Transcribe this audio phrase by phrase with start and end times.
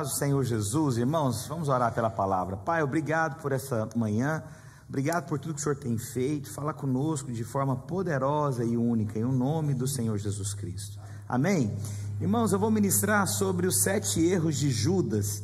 [0.00, 2.56] paz do Senhor Jesus, irmãos, vamos orar pela palavra.
[2.56, 4.42] Pai, obrigado por essa manhã,
[4.88, 6.50] obrigado por tudo que o Senhor tem feito.
[6.50, 10.98] Fala conosco de forma poderosa e única, em o nome do Senhor Jesus Cristo.
[11.28, 11.76] Amém?
[12.18, 15.42] Irmãos, eu vou ministrar sobre os sete erros de Judas.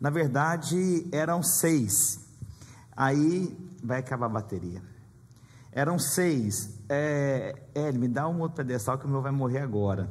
[0.00, 2.20] Na verdade, eram seis.
[2.96, 4.82] Aí vai acabar a bateria.
[5.72, 6.78] Eram seis.
[6.88, 10.08] É, é, me dá um outro pedestal que o meu vai morrer agora.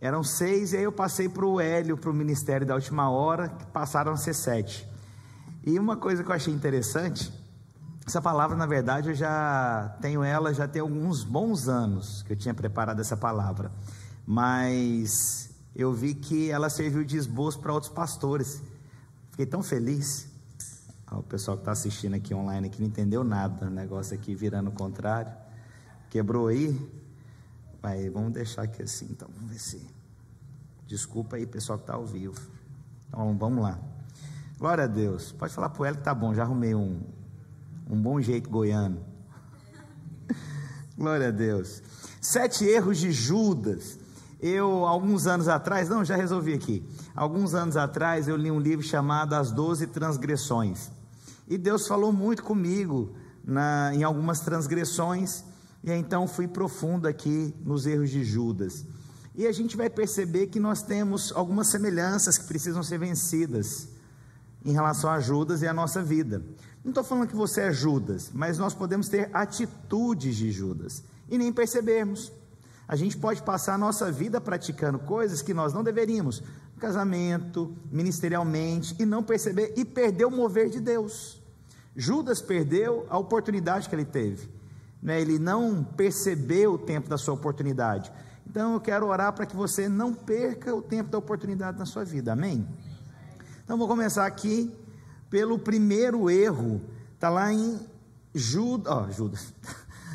[0.00, 3.48] Eram seis, e aí eu passei para o Hélio, para o ministério da última hora,
[3.48, 4.88] que passaram a ser sete.
[5.64, 7.32] E uma coisa que eu achei interessante,
[8.06, 12.36] essa palavra, na verdade, eu já tenho ela, já tem alguns bons anos que eu
[12.36, 13.72] tinha preparado essa palavra,
[14.24, 18.62] mas eu vi que ela serviu de esboço para outros pastores.
[19.30, 20.26] Fiquei tão feliz.
[21.10, 24.70] O pessoal que está assistindo aqui online aqui não entendeu nada, o negócio aqui virando
[24.70, 25.32] o contrário.
[26.08, 26.97] Quebrou aí?
[27.80, 29.86] Vai, vamos deixar aqui assim, então, vamos ver se.
[30.86, 32.40] Desculpa aí, pessoal que está ao vivo.
[33.08, 33.78] Então, vamos lá.
[34.58, 35.32] Glória a Deus.
[35.32, 37.00] Pode falar para o que tá bom, já arrumei um,
[37.88, 39.00] um bom jeito goiano.
[40.98, 41.82] Glória a Deus.
[42.20, 43.98] Sete erros de Judas.
[44.40, 46.84] Eu, alguns anos atrás, não, já resolvi aqui.
[47.14, 50.90] Alguns anos atrás, eu li um livro chamado As Doze Transgressões.
[51.46, 55.44] E Deus falou muito comigo na, em algumas transgressões
[55.92, 58.84] e então fui profundo aqui nos erros de Judas.
[59.34, 63.88] E a gente vai perceber que nós temos algumas semelhanças que precisam ser vencidas
[64.64, 66.42] em relação a Judas e a nossa vida.
[66.84, 71.38] Não estou falando que você é Judas, mas nós podemos ter atitudes de Judas e
[71.38, 72.32] nem percebermos.
[72.86, 76.42] A gente pode passar a nossa vida praticando coisas que nós não deveríamos,
[76.78, 81.40] casamento, ministerialmente, e não perceber e perder o mover de Deus.
[81.94, 84.57] Judas perdeu a oportunidade que ele teve
[85.02, 88.12] né, ele não percebeu o tempo da sua oportunidade.
[88.48, 92.04] Então eu quero orar para que você não perca o tempo da oportunidade na sua
[92.04, 92.66] vida, amém?
[93.62, 94.74] Então vou começar aqui
[95.28, 96.80] pelo primeiro erro,
[97.14, 97.78] está lá em
[98.34, 99.54] Judas, oh, Judas,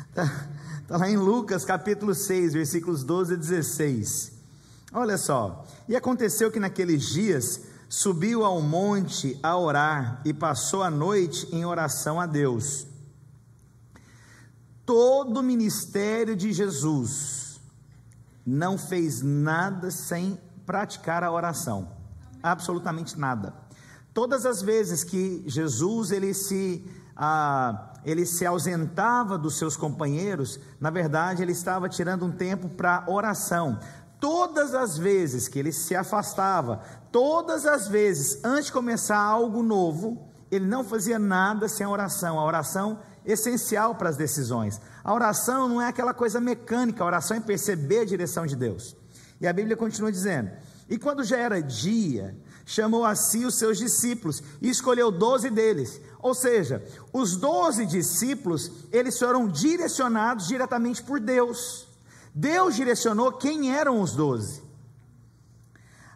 [0.08, 0.48] está
[0.88, 4.32] tá lá em Lucas capítulo 6, versículos 12 e 16.
[4.92, 10.90] Olha só, e aconteceu que naqueles dias subiu ao monte a orar e passou a
[10.90, 12.86] noite em oração a Deus.
[14.86, 17.60] Todo o ministério de Jesus
[18.46, 21.88] não fez nada sem praticar a oração.
[22.42, 23.54] Absolutamente nada.
[24.12, 26.84] Todas as vezes que Jesus ele se
[27.16, 33.04] ah, ele se ausentava dos seus companheiros, na verdade ele estava tirando um tempo para
[33.06, 33.78] oração.
[34.20, 36.80] Todas as vezes que ele se afastava,
[37.10, 42.38] todas as vezes antes de começar algo novo, ele não fazia nada sem oração.
[42.38, 44.80] A oração essencial para as decisões.
[45.02, 48.96] A oração não é aquela coisa mecânica, a oração é perceber a direção de Deus.
[49.40, 50.50] E a Bíblia continua dizendo:
[50.88, 56.00] E quando já era dia, chamou a si os seus discípulos e escolheu doze deles.
[56.18, 61.86] Ou seja, os doze discípulos, eles foram direcionados diretamente por Deus.
[62.34, 64.62] Deus direcionou quem eram os doze.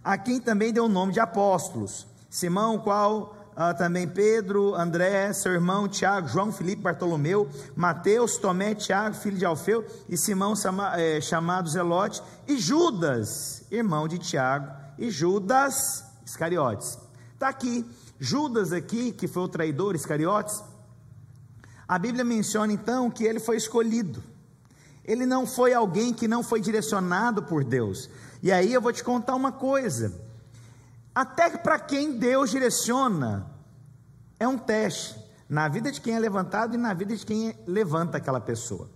[0.02, 2.06] A quem também deu o nome de apóstolos.
[2.30, 9.16] Simão, qual ah, também Pedro, André, seu irmão Tiago, João, Felipe, Bartolomeu, Mateus, Tomé, Tiago,
[9.16, 10.54] filho de Alfeu, e Simão
[10.94, 17.00] é, chamado Zelote, e Judas, irmão de Tiago, e Judas Iscariotes.
[17.34, 17.84] Está aqui,
[18.20, 20.62] Judas aqui, que foi o traidor Iscariotes,
[21.88, 24.22] a Bíblia menciona então que ele foi escolhido.
[25.04, 28.08] Ele não foi alguém que não foi direcionado por Deus.
[28.40, 30.27] E aí eu vou te contar uma coisa.
[31.18, 33.50] Até para quem Deus direciona,
[34.38, 35.18] é um teste
[35.48, 38.88] na vida de quem é levantado e na vida de quem levanta aquela pessoa.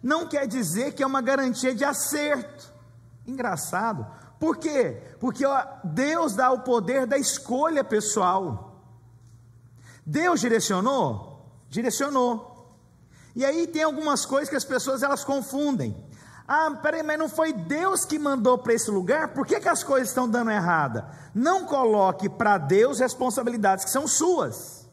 [0.00, 2.72] Não quer dizer que é uma garantia de acerto.
[3.26, 4.06] Engraçado.
[4.38, 5.02] Por quê?
[5.18, 8.80] Porque ó, Deus dá o poder da escolha pessoal.
[10.06, 11.44] Deus direcionou?
[11.68, 12.78] Direcionou.
[13.34, 16.03] E aí tem algumas coisas que as pessoas elas confundem.
[16.46, 19.28] Ah, peraí, mas não foi Deus que mandou para esse lugar?
[19.28, 21.08] Por que, que as coisas estão dando errada?
[21.34, 24.84] Não coloque para Deus responsabilidades que são suas.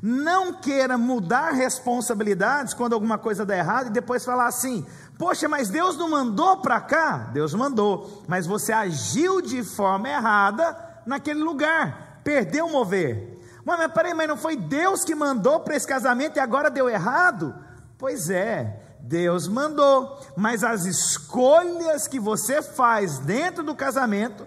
[0.00, 4.86] Não queira mudar responsabilidades quando alguma coisa dá errado e depois falar assim:
[5.18, 7.30] Poxa, mas Deus não mandou para cá?
[7.32, 13.36] Deus mandou, mas você agiu de forma errada naquele lugar, perdeu o mover.
[13.64, 16.88] Mas, mas peraí, mas não foi Deus que mandou para esse casamento e agora deu
[16.88, 17.54] errado?
[17.98, 24.46] Pois é, Deus mandou, mas as escolhas que você faz dentro do casamento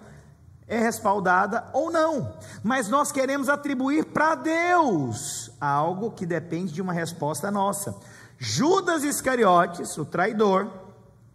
[0.67, 2.33] é respaldada ou não.
[2.63, 7.95] Mas nós queremos atribuir para Deus algo que depende de uma resposta nossa.
[8.37, 10.69] Judas Iscariotes, o traidor,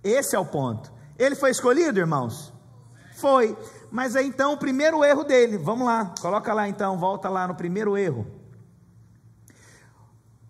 [0.02, 0.92] esse é o ponto.
[1.18, 2.52] Ele foi escolhido, irmãos?
[3.16, 3.56] Foi.
[3.90, 7.54] Mas aí então o primeiro erro dele, vamos lá, coloca lá então, volta lá no
[7.54, 8.26] primeiro erro.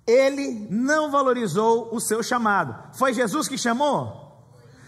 [0.06, 2.76] Ele não valorizou o seu chamado.
[2.94, 4.42] Foi Jesus que chamou?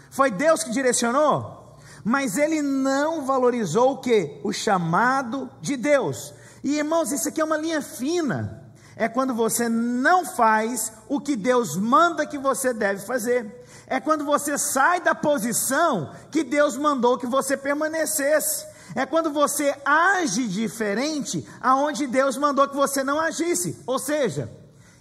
[0.09, 1.75] Foi Deus que direcionou?
[2.03, 4.39] Mas ele não valorizou o que?
[4.43, 6.33] O chamado de Deus.
[6.63, 8.71] E irmãos, isso aqui é uma linha fina.
[8.95, 14.25] É quando você não faz o que Deus manda que você deve fazer é quando
[14.25, 18.67] você sai da posição que Deus mandou que você permanecesse.
[18.93, 23.81] É quando você age diferente aonde Deus mandou que você não agisse.
[23.87, 24.51] Ou seja,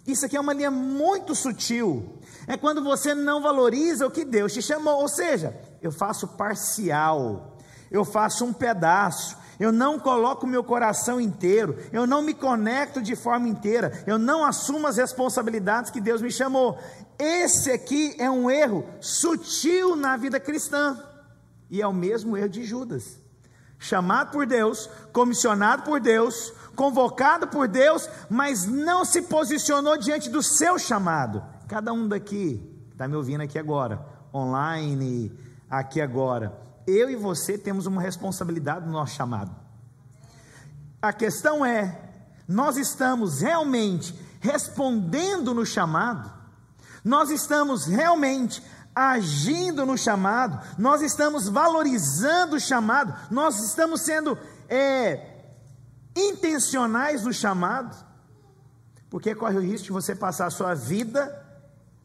[0.06, 2.18] isso aqui é uma linha muito sutil.
[2.46, 5.00] É quando você não valoriza o que Deus te chamou.
[5.00, 7.58] Ou seja, eu faço parcial,
[7.90, 13.16] eu faço um pedaço, eu não coloco meu coração inteiro, eu não me conecto de
[13.16, 16.78] forma inteira, eu não assumo as responsabilidades que Deus me chamou.
[17.18, 21.02] Esse aqui é um erro sutil na vida cristã,
[21.70, 23.18] e é o mesmo erro de Judas.
[23.78, 30.42] Chamado por Deus, comissionado por Deus, convocado por Deus, mas não se posicionou diante do
[30.42, 31.42] seu chamado.
[31.66, 32.62] Cada um daqui,
[32.92, 35.32] está me ouvindo aqui agora, online,
[35.68, 36.56] aqui agora,
[36.86, 39.50] eu e você temos uma responsabilidade no nosso chamado.
[41.02, 42.00] A questão é:
[42.46, 46.32] nós estamos realmente respondendo no chamado?
[47.04, 48.62] Nós estamos realmente
[48.94, 50.58] agindo no chamado?
[50.78, 53.14] Nós estamos valorizando o chamado?
[53.30, 54.38] Nós estamos sendo
[54.68, 55.35] é,
[56.16, 58.04] intencionais no chamado?
[59.10, 61.44] Porque corre o risco de você passar a sua vida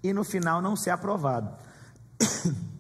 [0.04, 1.58] e no final não ser aprovado.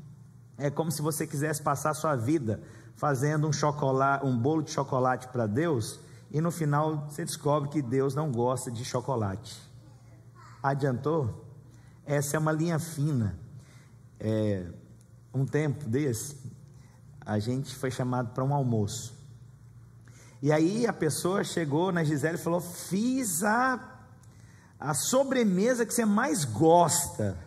[0.57, 2.61] É como se você quisesse passar a sua vida
[2.95, 5.99] fazendo um chocolate, um bolo de chocolate para Deus,
[6.29, 9.59] e no final você descobre que Deus não gosta de chocolate.
[10.61, 11.47] Adiantou?
[12.05, 13.39] Essa é uma linha fina.
[14.19, 14.67] É,
[15.33, 16.37] um tempo desse,
[17.25, 19.20] a gente foi chamado para um almoço.
[20.41, 23.79] E aí a pessoa chegou na Gisele e falou: Fiz a,
[24.79, 27.37] a sobremesa que você mais gosta.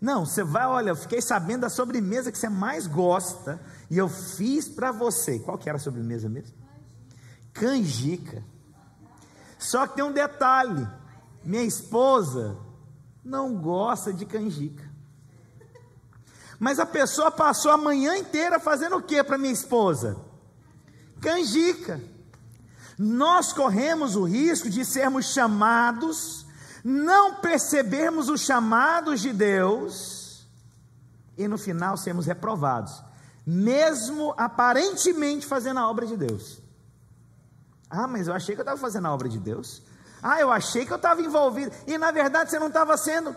[0.00, 3.60] Não, você vai, olha, eu fiquei sabendo da sobremesa que você mais gosta
[3.90, 5.40] e eu fiz para você.
[5.40, 6.54] Qual que era a sobremesa mesmo?
[7.52, 8.44] Canjica.
[9.58, 10.86] Só que tem um detalhe:
[11.42, 12.56] minha esposa
[13.24, 14.84] não gosta de canjica.
[16.60, 20.16] Mas a pessoa passou a manhã inteira fazendo o que para minha esposa?
[21.20, 22.00] Canjica.
[22.98, 26.46] Nós corremos o risco de sermos chamados
[26.88, 30.46] não percebermos os chamados de Deus
[31.36, 33.02] e no final sermos reprovados,
[33.44, 36.62] mesmo aparentemente fazendo a obra de Deus.
[37.90, 39.82] Ah, mas eu achei que eu estava fazendo a obra de Deus.
[40.22, 41.72] Ah, eu achei que eu estava envolvido.
[41.88, 43.34] E na verdade você não estava sendo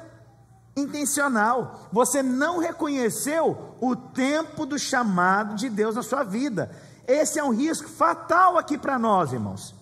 [0.77, 1.89] intencional.
[1.91, 6.69] Você não reconheceu o tempo do chamado de Deus na sua vida.
[7.09, 9.75] Esse é um risco fatal aqui para nós, irmãos.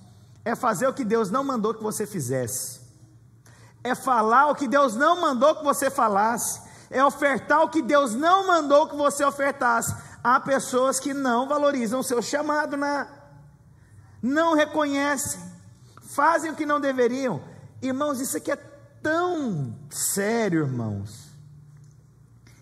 [0.44, 2.88] É fazer o que Deus não mandou que você fizesse
[3.88, 8.13] é falar o que Deus não mandou que você falasse, é ofertar o que Deus
[8.13, 9.95] não mandou que você ofertasse.
[10.24, 13.07] Há pessoas que não valorizam o seu chamado, né?
[14.21, 15.39] não reconhecem,
[16.01, 17.41] fazem o que não deveriam.
[17.81, 18.57] Irmãos, isso aqui é
[19.01, 21.27] tão sério, irmãos.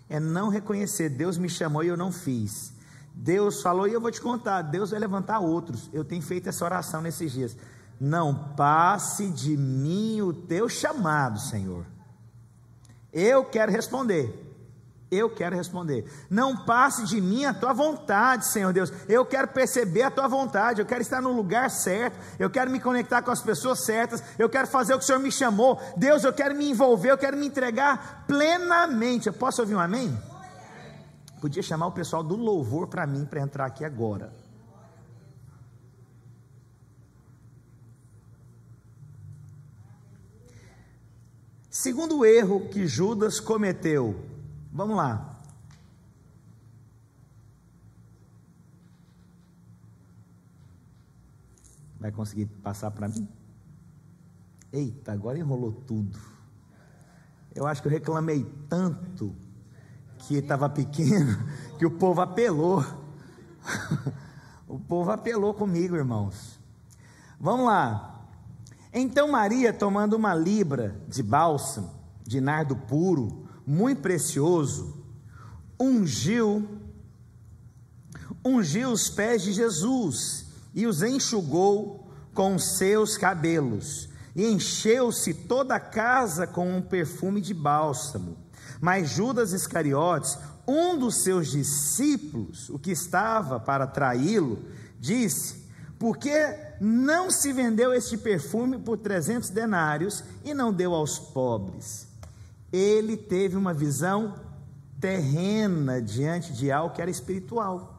[0.08, 2.74] É não reconhecer, Deus me chamou e eu não fiz.
[3.18, 5.90] Deus falou e eu vou te contar, Deus vai levantar outros.
[5.94, 7.58] Eu tenho feito essa oração nesses dias.
[8.00, 11.86] Não passe de mim o teu chamado, Senhor.
[13.14, 14.42] Eu quero responder.
[15.10, 16.06] Eu quero responder.
[16.30, 18.92] Não passe de mim a tua vontade, Senhor Deus.
[19.08, 20.82] Eu quero perceber a tua vontade.
[20.82, 22.20] Eu quero estar no lugar certo.
[22.38, 24.22] Eu quero me conectar com as pessoas certas.
[24.38, 25.80] Eu quero fazer o que o Senhor me chamou.
[25.96, 27.12] Deus, eu quero me envolver.
[27.12, 29.28] Eu quero me entregar plenamente.
[29.28, 30.18] Eu posso ouvir um amém?
[31.46, 34.34] Podia chamar o pessoal do louvor para mim para entrar aqui agora.
[41.70, 44.28] Segundo erro que Judas cometeu,
[44.74, 45.40] vamos lá.
[52.00, 53.30] Vai conseguir passar para mim?
[54.74, 56.20] Eita, agora enrolou tudo.
[57.54, 59.45] Eu acho que eu reclamei tanto
[60.28, 61.38] que estava pequeno
[61.78, 62.86] que o povo apelou.
[64.68, 66.60] o povo apelou comigo, irmãos.
[67.40, 68.28] Vamos lá.
[68.94, 71.92] Então Maria, tomando uma libra de bálsamo,
[72.24, 75.04] de nardo puro, muito precioso,
[75.80, 76.82] ungiu
[78.46, 85.80] ungiu os pés de Jesus e os enxugou com seus cabelos, e encheu-se toda a
[85.80, 88.38] casa com um perfume de bálsamo.
[88.82, 94.60] Mas Judas Iscariotes, um dos seus discípulos, o que estava para traí-lo,
[95.00, 95.64] disse:
[96.00, 96.34] Por que
[96.80, 102.08] não se vendeu este perfume por 300 denários e não deu aos pobres?
[102.72, 104.36] Ele teve uma visão
[105.00, 107.94] terrena diante de algo que era espiritual.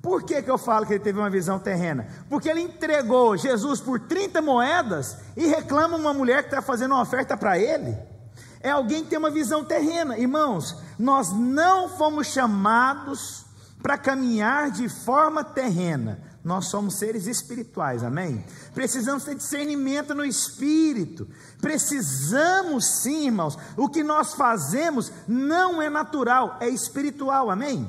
[0.00, 2.08] Por que, que eu falo que ele teve uma visão terrena?
[2.28, 7.02] Porque ele entregou Jesus por 30 moedas e reclama uma mulher que está fazendo uma
[7.02, 7.96] oferta para ele.
[8.62, 10.16] É alguém que tem uma visão terrena.
[10.16, 13.44] Irmãos, nós não fomos chamados
[13.82, 16.22] para caminhar de forma terrena.
[16.44, 18.44] Nós somos seres espirituais, amém?
[18.74, 21.28] Precisamos ter discernimento no espírito.
[21.60, 23.58] Precisamos sim, irmãos.
[23.76, 27.88] O que nós fazemos não é natural, é espiritual, amém?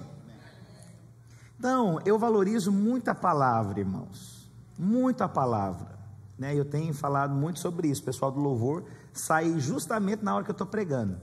[1.57, 5.97] Então, eu valorizo muito a palavra, irmãos, muito a palavra.
[6.37, 6.53] Né?
[6.55, 8.01] Eu tenho falado muito sobre isso.
[8.01, 11.21] O pessoal do louvor sai justamente na hora que eu estou pregando.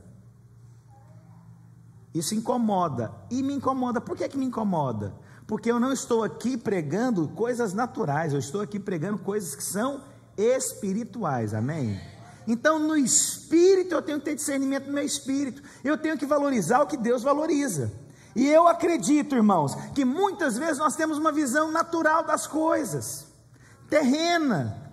[2.15, 3.13] Isso incomoda.
[3.31, 4.01] E me incomoda.
[4.01, 5.15] Por que, que me incomoda?
[5.47, 10.03] Porque eu não estou aqui pregando coisas naturais, eu estou aqui pregando coisas que são
[10.37, 11.55] espirituais.
[11.55, 12.01] Amém?
[12.47, 15.63] Então, no espírito, eu tenho que ter discernimento no meu espírito.
[15.85, 17.93] Eu tenho que valorizar o que Deus valoriza.
[18.35, 23.27] E eu acredito, irmãos, que muitas vezes nós temos uma visão natural das coisas,
[23.89, 24.93] terrena.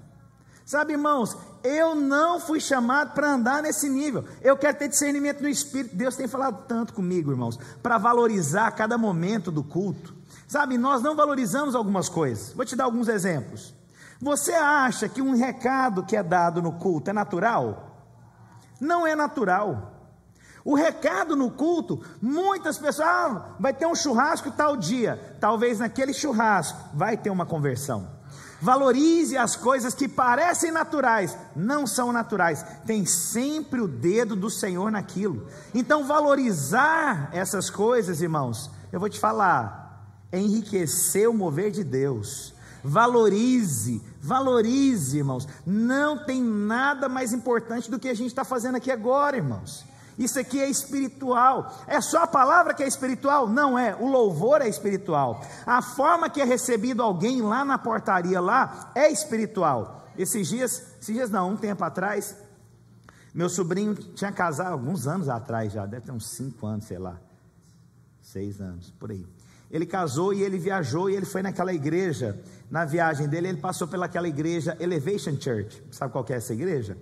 [0.65, 4.25] Sabe, irmãos, eu não fui chamado para andar nesse nível.
[4.41, 5.95] Eu quero ter discernimento no espírito.
[5.95, 10.15] Deus tem falado tanto comigo, irmãos, para valorizar cada momento do culto.
[10.47, 12.53] Sabe, nós não valorizamos algumas coisas.
[12.53, 13.73] Vou te dar alguns exemplos.
[14.21, 18.07] Você acha que um recado que é dado no culto é natural?
[18.79, 19.93] Não é natural.
[20.63, 25.37] O recado no culto, muitas pessoas, ah, vai ter um churrasco tal dia.
[25.39, 28.16] Talvez naquele churrasco vai ter uma conversão.
[28.59, 32.65] Valorize as coisas que parecem naturais, não são naturais.
[32.85, 35.47] Tem sempre o dedo do Senhor naquilo.
[35.73, 39.87] Então, valorizar essas coisas, irmãos, eu vou te falar,
[40.31, 42.55] é enriquecer o mover de Deus.
[42.83, 45.47] Valorize, valorize, irmãos.
[45.65, 49.85] Não tem nada mais importante do que a gente está fazendo aqui agora, irmãos.
[50.17, 51.77] Isso aqui é espiritual.
[51.85, 53.47] É só a palavra que é espiritual?
[53.47, 53.95] Não é.
[53.95, 55.41] O louvor é espiritual.
[55.65, 60.07] A forma que é recebido alguém lá na portaria lá é espiritual.
[60.17, 62.35] Esses dias, esses dias não, um tempo atrás,
[63.33, 67.19] meu sobrinho tinha casado alguns anos atrás já, deve ter uns cinco anos, sei lá,
[68.19, 69.27] seis anos, por aí.
[69.69, 72.41] Ele casou e ele viajou e ele foi naquela igreja.
[72.71, 75.83] Na viagem dele, ele passou pelaquela igreja Elevation Church.
[75.91, 76.97] Sabe qual é essa igreja?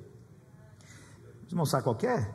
[1.43, 2.27] Vamos mostrar qual é?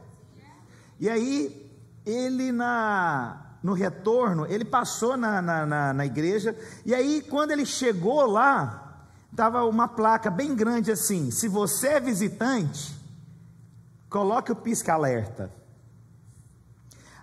[1.00, 1.72] E aí,
[2.04, 6.54] ele na, no retorno, ele passou na, na, na, na igreja,
[6.84, 12.00] e aí, quando ele chegou lá, estava uma placa bem grande assim: se você é
[12.00, 12.94] visitante,
[14.10, 15.50] coloque o pisca-alerta.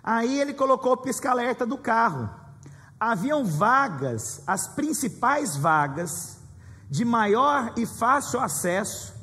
[0.02, 2.28] Aí ele colocou o pisca-alerta do carro.
[2.98, 6.38] Haviam vagas, as principais vagas,
[6.90, 9.14] de maior e fácil acesso,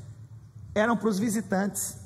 [0.73, 2.04] eram para os visitantes.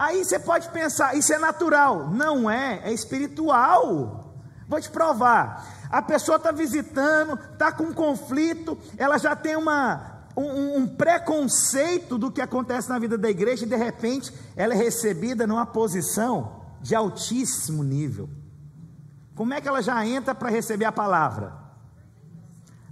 [0.00, 2.08] Aí você pode pensar, isso é natural.
[2.08, 4.34] Não é, é espiritual.
[4.66, 5.86] Vou te provar.
[5.90, 12.16] A pessoa está visitando, está com um conflito, ela já tem uma, um, um, preconceito
[12.16, 16.62] do que acontece na vida da igreja e de repente ela é recebida numa posição
[16.80, 18.30] de altíssimo nível.
[19.34, 21.52] Como é que ela já entra para receber a palavra?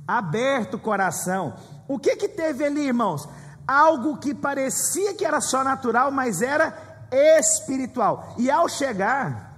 [0.06, 1.54] Aberto o coração.
[1.88, 3.26] O que que teve ali, irmãos?
[3.66, 8.34] Algo que parecia que era só natural, mas era espiritual.
[8.38, 9.48] E ao chegar,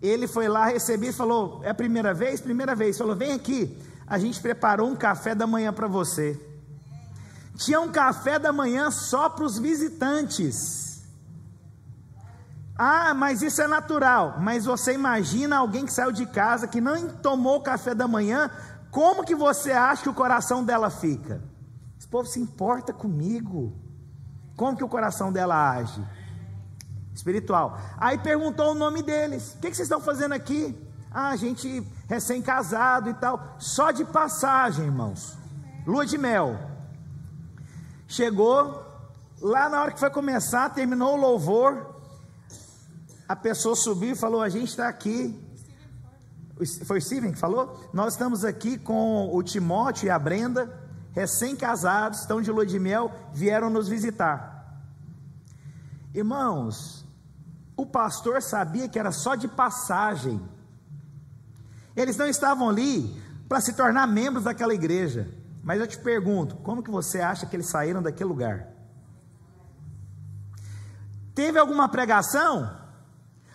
[0.00, 2.40] ele foi lá receber e falou: É a primeira vez?
[2.40, 2.96] Primeira vez.
[2.98, 3.76] Falou: Vem aqui,
[4.06, 6.40] a gente preparou um café da manhã para você.
[7.56, 11.02] Tinha um café da manhã só para os visitantes.
[12.78, 14.36] Ah, mas isso é natural.
[14.40, 18.48] Mas você imagina alguém que saiu de casa, que não tomou café da manhã,
[18.92, 21.42] como que você acha que o coração dela fica?
[21.98, 23.76] Esse povo se importa comigo.
[24.56, 26.00] Como que o coração dela age?
[27.18, 27.78] Espiritual.
[27.98, 30.76] Aí perguntou o nome deles: O que, que vocês estão fazendo aqui?
[31.10, 33.56] Ah, gente recém-casado e tal.
[33.58, 35.36] Só de passagem, irmãos.
[35.86, 36.58] Lua de mel.
[38.06, 38.84] Chegou,
[39.40, 41.94] lá na hora que foi começar, terminou o louvor.
[43.28, 45.44] A pessoa subiu e falou: A gente está aqui.
[46.84, 47.88] Foi o Steven que falou?
[47.92, 50.76] Nós estamos aqui com o Timóteo e a Brenda,
[51.12, 54.58] recém-casados, estão de lua de mel, vieram nos visitar.
[56.12, 57.06] Irmãos,
[57.78, 60.42] o pastor sabia que era só de passagem.
[61.94, 63.16] Eles não estavam ali
[63.48, 65.32] para se tornar membros daquela igreja.
[65.62, 68.66] Mas eu te pergunto, como que você acha que eles saíram daquele lugar?
[71.36, 72.68] Teve alguma pregação?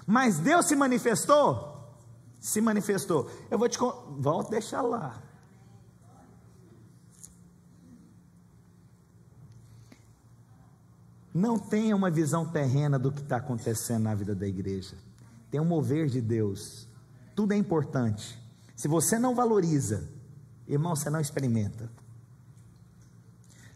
[0.08, 1.94] Mas Deus se manifestou?
[2.40, 3.30] Se manifestou.
[3.52, 3.78] Eu vou te.
[3.78, 5.22] Volta, deixa lá.
[11.34, 14.96] Não tenha uma visão terrena do que está acontecendo na vida da igreja.
[15.50, 16.88] Tem um mover de Deus.
[17.36, 18.40] Tudo é importante.
[18.76, 20.10] Se você não valoriza,
[20.68, 21.90] irmão, você não experimenta.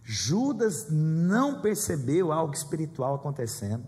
[0.03, 3.85] Judas não percebeu algo espiritual acontecendo.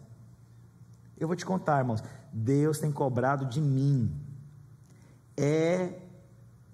[1.17, 2.03] Eu vou te contar, irmãos.
[2.33, 4.13] Deus tem cobrado de mim.
[5.37, 5.99] É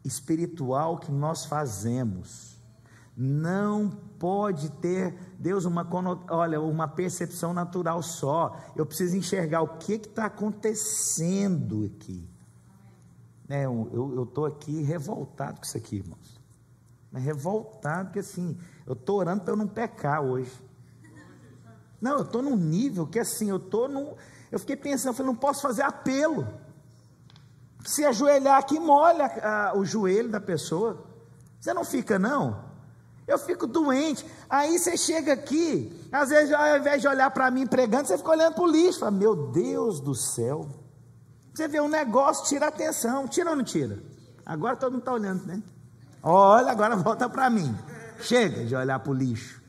[0.03, 2.55] espiritual que nós fazemos.
[3.15, 3.89] Não
[4.25, 5.87] pode ter, Deus, uma,
[6.31, 8.57] olha, uma percepção natural só.
[8.75, 12.27] Eu preciso enxergar o que está acontecendo aqui.
[13.47, 16.41] É, eu estou aqui revoltado com isso aqui, irmãos.
[17.13, 20.51] Revoltado, porque assim, eu estou orando para eu não pecar hoje.
[22.01, 24.15] Não, eu estou num nível que assim, eu estou num.
[24.51, 26.47] Eu fiquei pensando, eu falei, não posso fazer apelo.
[27.85, 31.05] Se ajoelhar aqui, molha a, o joelho da pessoa.
[31.59, 32.64] Você não fica, não?
[33.27, 34.25] Eu fico doente.
[34.49, 38.29] Aí você chega aqui, às vezes, ao invés de olhar para mim pregando, você fica
[38.29, 38.99] olhando para o lixo.
[38.99, 40.67] Fala, meu Deus do céu.
[41.53, 43.27] Você vê um negócio, tira atenção.
[43.27, 43.99] Tira ou não tira?
[44.45, 45.61] Agora todo mundo está olhando, né?
[46.21, 47.75] Olha, agora volta para mim.
[48.19, 49.61] Chega de olhar para o lixo.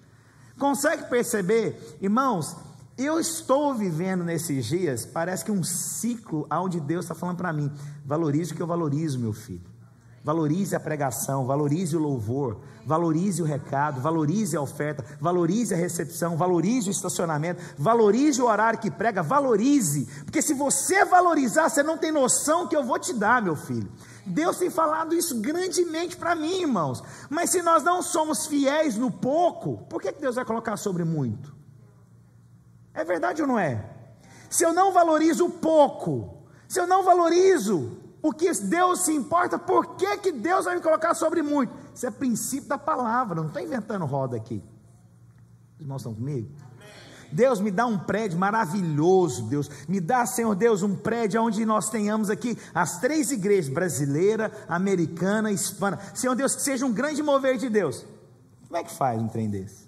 [0.59, 2.57] Consegue perceber, irmãos?
[2.97, 7.71] Eu estou vivendo nesses dias, parece que um ciclo onde Deus está falando para mim:
[8.05, 9.76] valorize o que eu valorizo, meu filho.
[10.27, 16.37] Valorize a pregação, valorize o louvor, valorize o recado, valorize a oferta, valorize a recepção,
[16.37, 21.97] valorize o estacionamento, valorize o horário que prega, valorize, porque se você valorizar, você não
[21.97, 23.89] tem noção que eu vou te dar, meu filho.
[24.27, 27.05] Deus tem falado isso grandemente para mim, irmãos.
[27.31, 31.55] Mas se nós não somos fiéis no pouco, por que Deus vai colocar sobre muito?
[32.93, 33.89] É verdade ou não é?
[34.51, 39.59] Se eu não valorizo o pouco, se eu não valorizo o que Deus se importa,
[39.59, 41.73] por que, que Deus vai me colocar sobre muito?
[41.95, 44.63] Isso é princípio da palavra, não estou inventando roda aqui.
[45.75, 46.49] Os irmãos estão comigo?
[47.31, 49.69] Deus me dá um prédio maravilhoso, Deus.
[49.89, 55.51] Me dá, Senhor Deus, um prédio onde nós tenhamos aqui as três igrejas, brasileira, americana,
[55.51, 55.99] hispana.
[56.15, 58.07] Senhor Deus, que seja um grande mover de Deus.
[58.67, 59.87] Como é que faz um trem desse?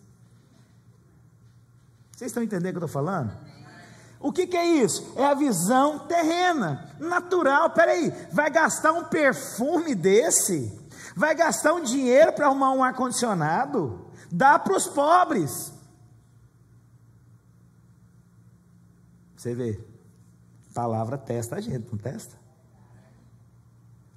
[2.13, 3.33] Vocês estão entendendo o que eu estou falando?
[4.21, 5.13] O que, que, é isso?
[5.17, 7.71] É a visão terrena, natural.
[7.71, 10.77] Peraí, vai gastar um perfume desse?
[11.15, 14.07] Vai gastar um dinheiro para arrumar um ar-condicionado?
[14.31, 15.73] Dá para os pobres.
[19.37, 19.81] Você vê,
[20.75, 22.37] palavra testa a gente, não testa?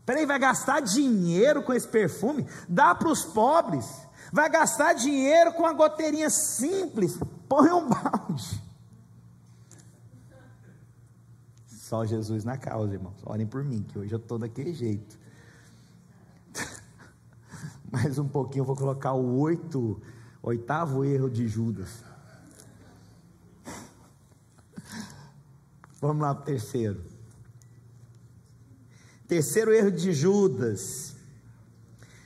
[0.04, 2.48] Peraí, vai gastar dinheiro com esse perfume?
[2.68, 3.88] Dá para os pobres.
[4.34, 7.18] Vai gastar dinheiro com uma goteirinha simples?
[7.48, 8.61] Põe um balde.
[11.92, 13.18] Só Jesus na causa, irmãos.
[13.26, 15.20] Orem por mim, que hoje eu estou daquele jeito.
[17.92, 20.02] Mais um pouquinho eu vou colocar o oito,
[20.42, 22.02] oitavo erro de Judas.
[26.00, 27.04] Vamos lá para o terceiro.
[29.28, 31.14] Terceiro erro de Judas.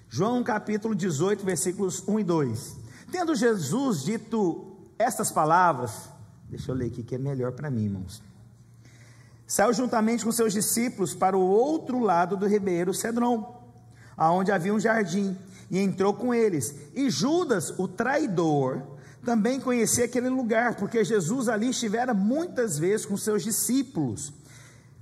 [0.08, 2.78] João capítulo 18, versículos 1 e 2.
[3.12, 6.08] Tendo Jesus dito estas palavras,
[6.51, 8.35] deixa eu ler aqui que é melhor para mim, irmãos.
[9.47, 13.63] Saiu juntamente com seus discípulos para o outro lado do ribeiro Cedron,
[14.17, 15.38] aonde havia um jardim,
[15.69, 16.73] e entrou com eles.
[16.95, 18.81] E Judas, o traidor,
[19.23, 24.34] também conhecia aquele lugar, porque Jesus ali estivera muitas vezes com seus discípulos.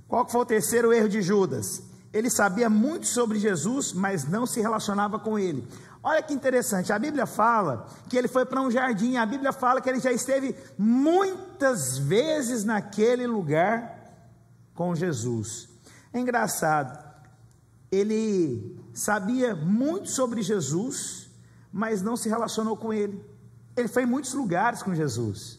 [0.08, 1.82] Qual foi o terceiro erro de Judas?
[2.12, 5.66] Ele sabia muito sobre Jesus, mas não se relacionava com ele.
[6.02, 9.80] Olha que interessante, a Bíblia fala que ele foi para um jardim, a Bíblia fala
[9.80, 14.03] que ele já esteve muitas vezes naquele lugar
[14.74, 15.68] com Jesus.
[16.12, 16.98] É engraçado,
[17.90, 21.30] ele sabia muito sobre Jesus,
[21.72, 23.24] mas não se relacionou com ele.
[23.76, 25.58] Ele foi em muitos lugares com Jesus.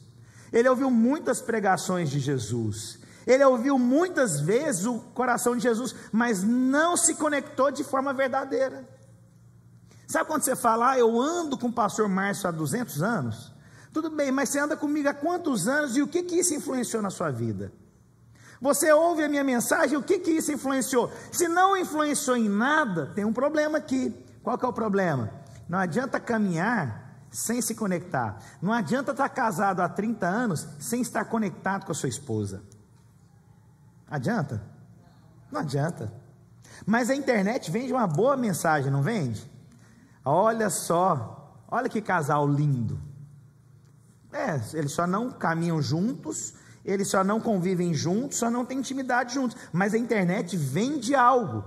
[0.51, 2.99] Ele ouviu muitas pregações de Jesus.
[3.27, 8.87] Ele ouviu muitas vezes o coração de Jesus, mas não se conectou de forma verdadeira.
[10.07, 13.51] Sabe quando você fala, ah, eu ando com o pastor Márcio há 200 anos?
[13.91, 17.01] Tudo bem, mas você anda comigo há quantos anos e o que, que isso influenciou
[17.01, 17.71] na sua vida?
[18.61, 21.11] Você ouve a minha mensagem, o que, que isso influenciou?
[21.31, 24.15] Se não influenciou em nada, tem um problema aqui.
[24.41, 25.29] Qual que é o problema?
[25.67, 28.39] Não adianta caminhar sem se conectar.
[28.61, 32.63] Não adianta estar casado há 30 anos sem estar conectado com a sua esposa.
[34.09, 34.61] Adianta?
[35.51, 36.13] Não adianta.
[36.85, 39.49] Mas a internet vende uma boa mensagem, não vende?
[40.23, 42.99] Olha só, olha que casal lindo.
[44.31, 46.53] É, eles só não caminham juntos
[46.85, 49.57] Eles só não convivem juntos, só não têm intimidade juntos.
[49.73, 51.65] Mas a internet vende algo.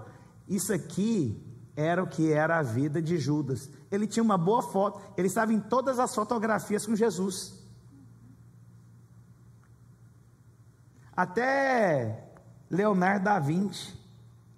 [0.48, 3.68] Isso aqui era o que era a vida de Judas.
[3.90, 7.54] Ele tinha uma boa foto, ele estava em todas as fotografias com Jesus.
[11.16, 12.32] Até
[12.70, 13.92] Leonardo da Vinci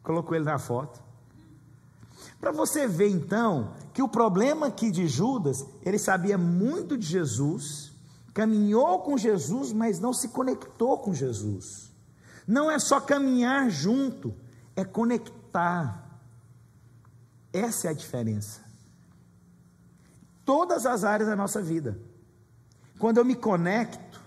[0.03, 1.03] colocou ele na foto.
[2.39, 7.90] Para você ver então que o problema aqui de Judas, ele sabia muito de Jesus,
[8.33, 11.91] caminhou com Jesus, mas não se conectou com Jesus.
[12.47, 14.35] Não é só caminhar junto,
[14.75, 16.21] é conectar.
[17.53, 18.63] Essa é a diferença.
[20.45, 21.99] Todas as áreas da nossa vida.
[22.99, 24.21] Quando eu me conecto,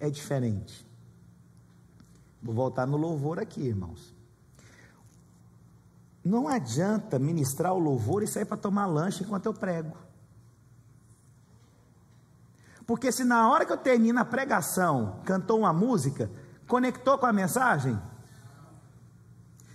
[0.00, 0.86] é diferente.
[2.42, 4.14] Vou voltar no louvor aqui, irmãos.
[6.24, 9.96] Não adianta ministrar o louvor e sair para tomar lanche enquanto eu prego.
[12.92, 16.30] Porque se na hora que eu termino a pregação, cantou uma música,
[16.68, 17.98] conectou com a mensagem?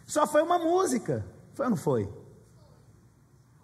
[0.05, 1.25] Só foi uma música.
[1.55, 2.07] Foi ou não foi?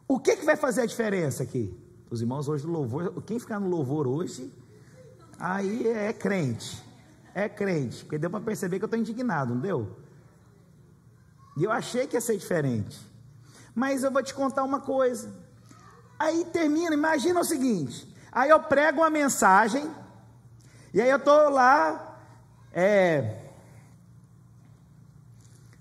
[0.08, 1.72] O que, que vai fazer a diferença aqui?
[2.10, 4.52] Os irmãos hoje do louvor, quem ficar no louvor hoje,
[5.38, 6.84] aí é crente.
[7.36, 8.04] É crente.
[8.06, 9.96] Porque deu para perceber que eu estou indignado, não deu?
[11.56, 13.00] E eu achei que ia ser diferente.
[13.76, 15.32] Mas eu vou te contar uma coisa.
[16.18, 19.90] Aí termina, imagina o seguinte: aí eu prego uma mensagem,
[20.94, 22.18] e aí eu estou lá,
[22.72, 23.44] é,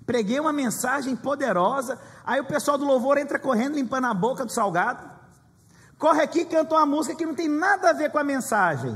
[0.05, 4.53] preguei uma mensagem poderosa, aí o pessoal do louvor entra correndo, limpando a boca do
[4.53, 5.11] salgado,
[5.99, 8.95] corre aqui e canta uma música que não tem nada a ver com a mensagem.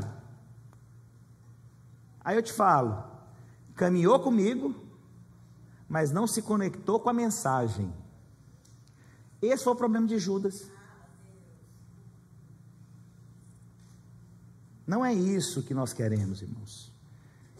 [2.22, 3.04] Aí eu te falo,
[3.74, 4.74] caminhou comigo,
[5.88, 7.92] mas não se conectou com a mensagem.
[9.40, 10.70] Esse foi o problema de Judas.
[14.86, 16.92] Não é isso que nós queremos, irmãos.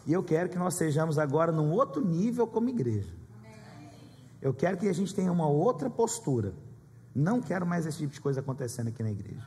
[0.06, 3.12] E eu quero que nós sejamos agora num outro nível como igreja.
[4.40, 6.54] Eu quero que a gente tenha uma outra postura.
[7.14, 9.44] Não quero mais esse tipo de coisa acontecendo aqui na igreja.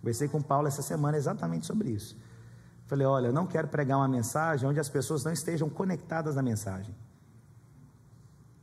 [0.00, 2.16] Conversei com Paulo essa semana exatamente sobre isso.
[2.86, 6.42] Falei, olha, eu não quero pregar uma mensagem onde as pessoas não estejam conectadas na
[6.42, 6.94] mensagem.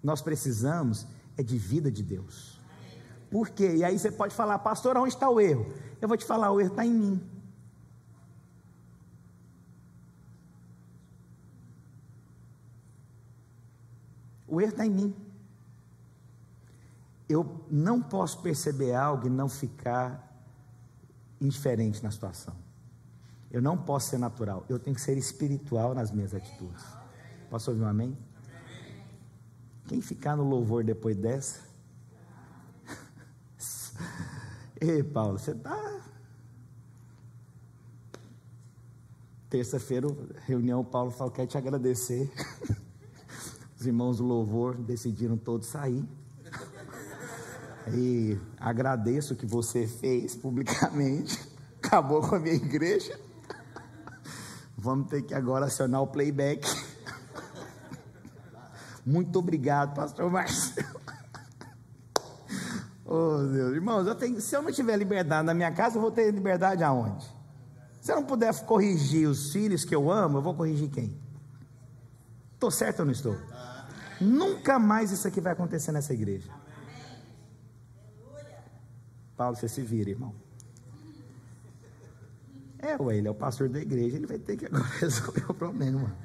[0.03, 2.59] Nós precisamos é de vida de Deus.
[3.29, 3.75] Por quê?
[3.77, 5.71] E aí você pode falar, pastor, onde está o erro?
[6.01, 7.37] Eu vou te falar, o erro está em mim.
[14.47, 15.15] O erro está em mim.
[17.27, 20.23] Eu não posso perceber algo e não ficar
[21.41, 22.55] indiferente na situação.
[23.51, 24.65] Eu não posso ser natural.
[24.69, 26.83] Eu tenho que ser espiritual nas minhas atitudes.
[27.49, 28.17] Posso ouvir um amém?
[29.88, 31.62] Quem ficar no louvor depois dessa?
[34.79, 36.01] Ei, Paulo, você está.
[39.49, 40.07] Terça-feira,
[40.45, 42.29] reunião, Paulo falou: quer te agradecer.
[43.88, 46.06] Os irmãos do louvor decidiram todos sair.
[47.93, 51.39] E agradeço o que você fez publicamente.
[51.82, 53.17] Acabou com a minha igreja.
[54.78, 56.67] Vamos ter que agora acionar o playback.
[59.06, 60.86] Muito obrigado, pastor Márcio.
[63.10, 63.73] Oh, Deus.
[63.73, 66.84] Irmãos, eu tenho, se eu não tiver liberdade na minha casa, eu vou ter liberdade
[66.84, 67.26] aonde?
[68.02, 71.17] Se eu não puder corrigir os filhos que eu amo, eu vou corrigir quem?
[72.54, 73.38] Estou certo ou não estou?
[74.19, 76.51] Nunca mais isso aqui vai acontecer nessa igreja.
[79.36, 80.34] Paulo, você se vira, irmão.
[82.80, 85.53] É, ué, ele é o pastor da igreja, ele vai ter que agora resolver o
[85.53, 86.15] problema.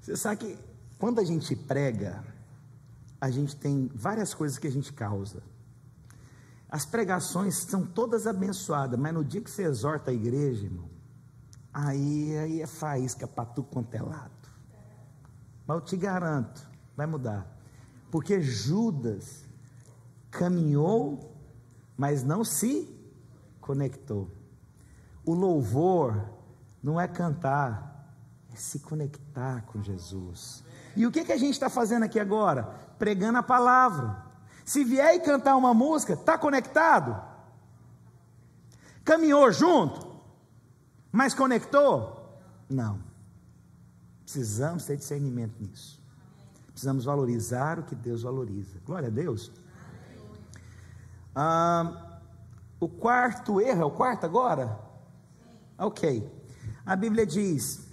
[0.00, 0.58] Você sabe que
[0.98, 2.24] quando a gente prega,
[3.20, 5.42] a gente tem várias coisas que a gente causa.
[6.68, 10.90] As pregações são todas abençoadas, mas no dia que você exorta a igreja, irmão,
[11.72, 14.30] aí, aí é faísca para tu quanto é lado.
[15.66, 17.46] Mas eu te garanto, vai mudar.
[18.10, 19.44] Porque Judas
[20.30, 21.34] caminhou,
[21.96, 22.88] mas não se
[23.60, 24.30] conectou.
[25.24, 26.28] O louvor
[26.82, 28.14] não é cantar,
[28.52, 30.62] é se conectar com Jesus.
[30.96, 32.64] E o que, que a gente está fazendo aqui agora?
[32.98, 34.22] Pregando a palavra.
[34.64, 37.20] Se vier e cantar uma música, está conectado?
[39.04, 40.14] Caminhou junto?
[41.10, 42.40] Mas conectou?
[42.68, 42.98] Não.
[44.24, 46.03] Precisamos ter discernimento nisso.
[46.74, 48.78] Precisamos valorizar o que Deus valoriza.
[48.84, 49.50] Glória a Deus.
[51.34, 52.20] Ah,
[52.78, 54.78] o quarto erro, é o quarto agora?
[55.78, 56.30] Ok.
[56.84, 57.84] A Bíblia diz: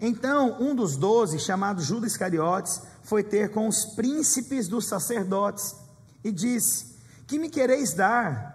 [0.00, 5.74] então, um dos doze, chamado Judas Iscariotes, foi ter com os príncipes dos sacerdotes
[6.22, 8.54] e disse: Que me quereis dar?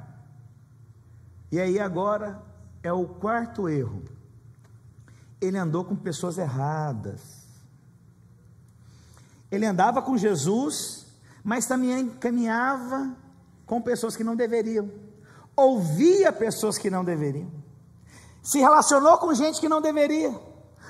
[1.52, 2.42] E aí agora
[2.84, 4.04] é o quarto erro.
[5.40, 7.41] ele andou com pessoas erradas.
[9.52, 11.06] Ele andava com Jesus,
[11.44, 13.16] mas também caminhava
[13.66, 14.90] com pessoas que não deveriam.
[15.56, 17.52] Ouvia pessoas que não deveriam.
[18.42, 20.34] Se relacionou com gente que não deveria.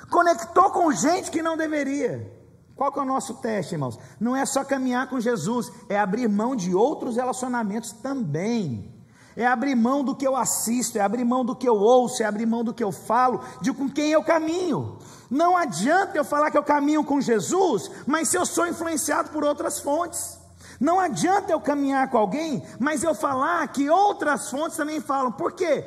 [0.10, 2.40] Conectou com gente que não deveria.
[2.76, 4.00] Qual que é o nosso teste, irmãos?
[4.20, 8.92] Não é só caminhar com Jesus, é abrir mão de outros relacionamentos também.
[9.36, 12.26] É abrir mão do que eu assisto, é abrir mão do que eu ouço, é
[12.26, 14.98] abrir mão do que eu falo, de com quem eu caminho.
[15.32, 19.46] Não adianta eu falar que eu caminho com Jesus, mas se eu sou influenciado por
[19.46, 20.38] outras fontes.
[20.78, 25.32] Não adianta eu caminhar com alguém, mas eu falar que outras fontes também falam.
[25.32, 25.86] Por quê?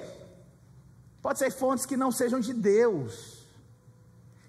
[1.20, 3.44] Pode ser fontes que não sejam de Deus.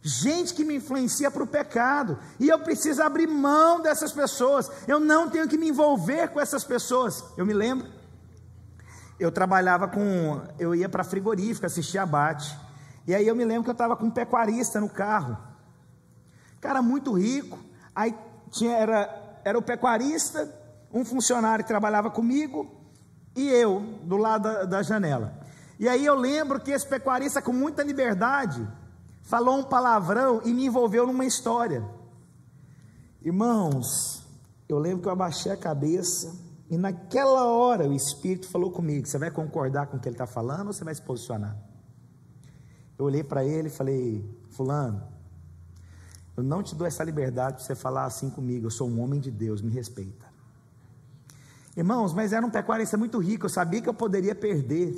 [0.01, 4.99] Gente que me influencia para o pecado, e eu preciso abrir mão dessas pessoas, eu
[4.99, 7.21] não tenho que me envolver com essas pessoas.
[7.35, 7.91] Eu me lembro,
[9.19, 12.55] eu trabalhava com, eu ia para frigorífica assistir abate,
[13.07, 15.37] e aí eu me lembro que eu estava com um pecuarista no carro,
[16.59, 17.59] cara muito rico,
[17.95, 18.15] aí
[18.49, 20.51] tinha, era, era o pecuarista,
[20.91, 22.71] um funcionário que trabalhava comigo,
[23.35, 25.33] e eu, do lado da, da janela.
[25.77, 28.67] E aí eu lembro que esse pecuarista, com muita liberdade,
[29.21, 31.83] falou um palavrão e me envolveu numa história.
[33.21, 34.23] Irmãos,
[34.69, 36.33] eu lembro que eu abaixei a cabeça
[36.69, 40.25] e naquela hora o Espírito falou comigo: Você vai concordar com o que ele está
[40.25, 41.55] falando ou você vai se posicionar?
[42.97, 45.03] Eu olhei para ele e falei: Fulano,
[46.35, 48.67] eu não te dou essa liberdade para você falar assim comigo.
[48.67, 50.25] Eu sou um homem de Deus, me respeita.
[51.75, 54.95] Irmãos, mas era um pecuarista muito rico, eu sabia que eu poderia perder.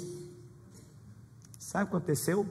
[1.57, 2.45] Sabe o que aconteceu?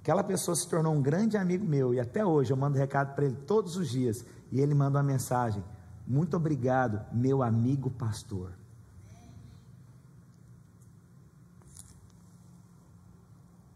[0.00, 3.26] Aquela pessoa se tornou um grande amigo meu e até hoje eu mando recado para
[3.26, 5.62] ele todos os dias e ele manda uma mensagem:
[6.06, 8.52] Muito obrigado, meu amigo pastor.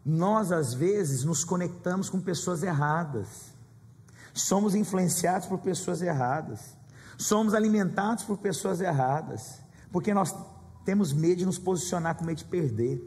[0.05, 3.53] Nós às vezes nos conectamos com pessoas erradas,
[4.35, 6.77] somos influenciados por pessoas erradas,
[7.17, 9.61] somos alimentados por pessoas erradas,
[9.93, 10.35] porque nós
[10.85, 13.01] temos medo de nos posicionar com medo de perder.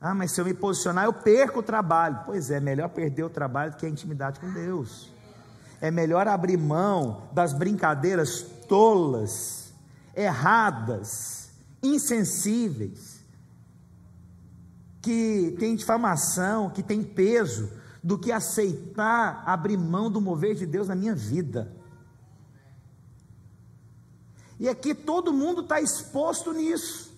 [0.00, 2.20] Ah, mas se eu me posicionar, eu perco o trabalho.
[2.26, 5.10] Pois é, melhor perder o trabalho do que a intimidade com Deus.
[5.80, 9.72] É melhor abrir mão das brincadeiras tolas,
[10.14, 11.50] erradas,
[11.82, 13.13] insensíveis,
[15.04, 17.70] que tem difamação, que tem peso,
[18.02, 21.70] do que aceitar abrir mão do mover de Deus na minha vida.
[24.58, 27.12] E aqui todo mundo está exposto nisso.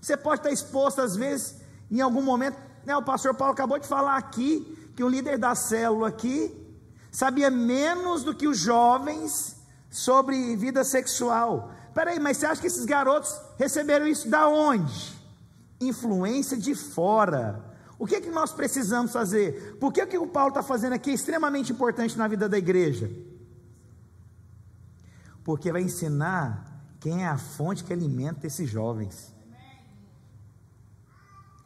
[0.00, 1.56] Você pode estar exposto, às vezes,
[1.90, 2.56] em algum momento.
[2.86, 6.54] Né, o pastor Paulo acabou de falar aqui que o líder da célula aqui
[7.10, 9.56] sabia menos do que os jovens
[9.90, 11.70] sobre vida sexual.
[11.92, 15.15] Peraí, mas você acha que esses garotos receberam isso da onde?
[15.80, 17.76] Influência de fora.
[17.98, 19.76] O que, é que nós precisamos fazer?
[19.80, 22.58] Por que o que o Paulo está fazendo aqui é extremamente importante na vida da
[22.58, 23.10] igreja?
[25.42, 29.34] Porque vai ensinar quem é a fonte que alimenta esses jovens.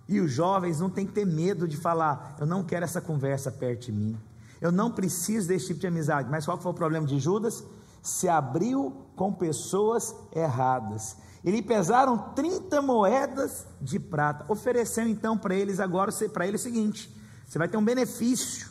[0.07, 3.51] E os jovens não têm que ter medo de falar: eu não quero essa conversa
[3.51, 4.19] perto de mim.
[4.61, 6.29] Eu não preciso desse tipo de amizade.
[6.29, 7.65] Mas qual foi o problema de Judas?
[8.03, 11.17] Se abriu com pessoas erradas.
[11.43, 14.45] E lhe pesaram 30 moedas de prata.
[14.51, 17.15] Ofereceu então para eles agora, para ele o seguinte:
[17.47, 18.69] você vai ter um benefício.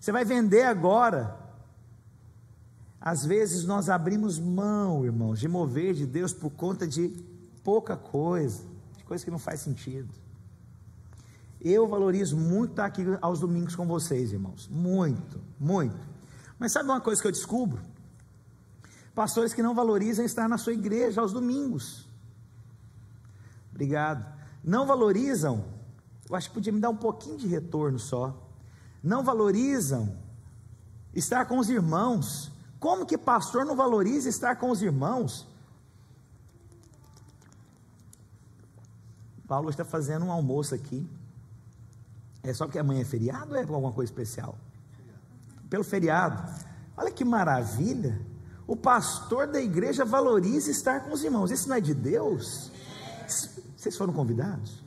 [0.00, 1.42] Você vai vender agora.
[3.00, 7.10] Às vezes nós abrimos mão, irmãos, de mover de Deus por conta de
[7.62, 8.74] pouca coisa
[9.04, 10.12] coisa que não faz sentido.
[11.60, 14.68] Eu valorizo muito estar aqui aos domingos com vocês, irmãos.
[14.68, 15.96] Muito, muito.
[16.58, 17.80] Mas sabe uma coisa que eu descubro?
[19.14, 22.08] Pastores que não valorizam estar na sua igreja aos domingos.
[23.70, 24.34] Obrigado.
[24.62, 25.64] Não valorizam,
[26.28, 28.34] eu acho que podia me dar um pouquinho de retorno só.
[29.02, 30.16] Não valorizam
[31.14, 32.50] estar com os irmãos.
[32.80, 35.46] Como que pastor não valoriza estar com os irmãos?
[39.46, 41.06] Paulo está fazendo um almoço aqui.
[42.42, 44.58] É só porque amanhã é feriado ou é alguma coisa especial?
[45.68, 46.42] Pelo feriado.
[46.96, 48.20] Olha que maravilha.
[48.66, 51.50] O pastor da igreja valoriza estar com os irmãos.
[51.50, 52.70] Isso não é de Deus?
[53.76, 54.82] Vocês foram convidados?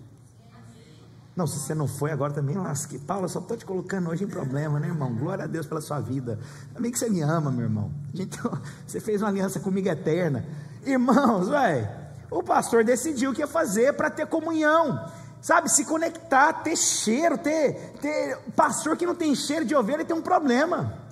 [1.37, 2.97] Não, se você não foi, agora também lasque.
[2.97, 5.13] Paulo, eu só estou te colocando hoje em problema, né, irmão?
[5.13, 6.39] Glória a Deus pela sua vida.
[6.73, 7.91] Também que você me ama, meu irmão.
[8.15, 10.43] Então, você fez uma aliança comigo eterna.
[10.83, 11.87] Irmãos, velho,
[12.31, 15.07] o pastor decidiu o que ia fazer para ter comunhão,
[15.39, 15.69] sabe?
[15.69, 18.39] Se conectar, ter cheiro, ter, ter.
[18.55, 21.06] Pastor que não tem cheiro de ovelha tem um problema.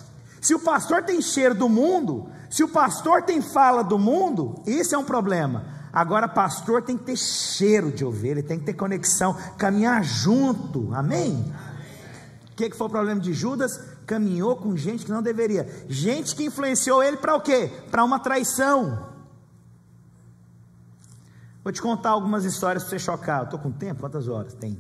[0.45, 4.93] Se o pastor tem cheiro do mundo, se o pastor tem fala do mundo, isso
[4.93, 5.65] é um problema.
[5.91, 11.51] Agora, pastor tem que ter cheiro de ovelha, tem que ter conexão, caminhar junto, amém?
[12.51, 13.75] O que, que foi o problema de Judas?
[14.05, 17.71] Caminhou com gente que não deveria, gente que influenciou ele para o quê?
[17.89, 19.15] Para uma traição.
[21.63, 23.45] Vou te contar algumas histórias para você chocar.
[23.45, 24.01] Estou com tempo?
[24.01, 24.53] Quantas horas?
[24.53, 24.79] Tem.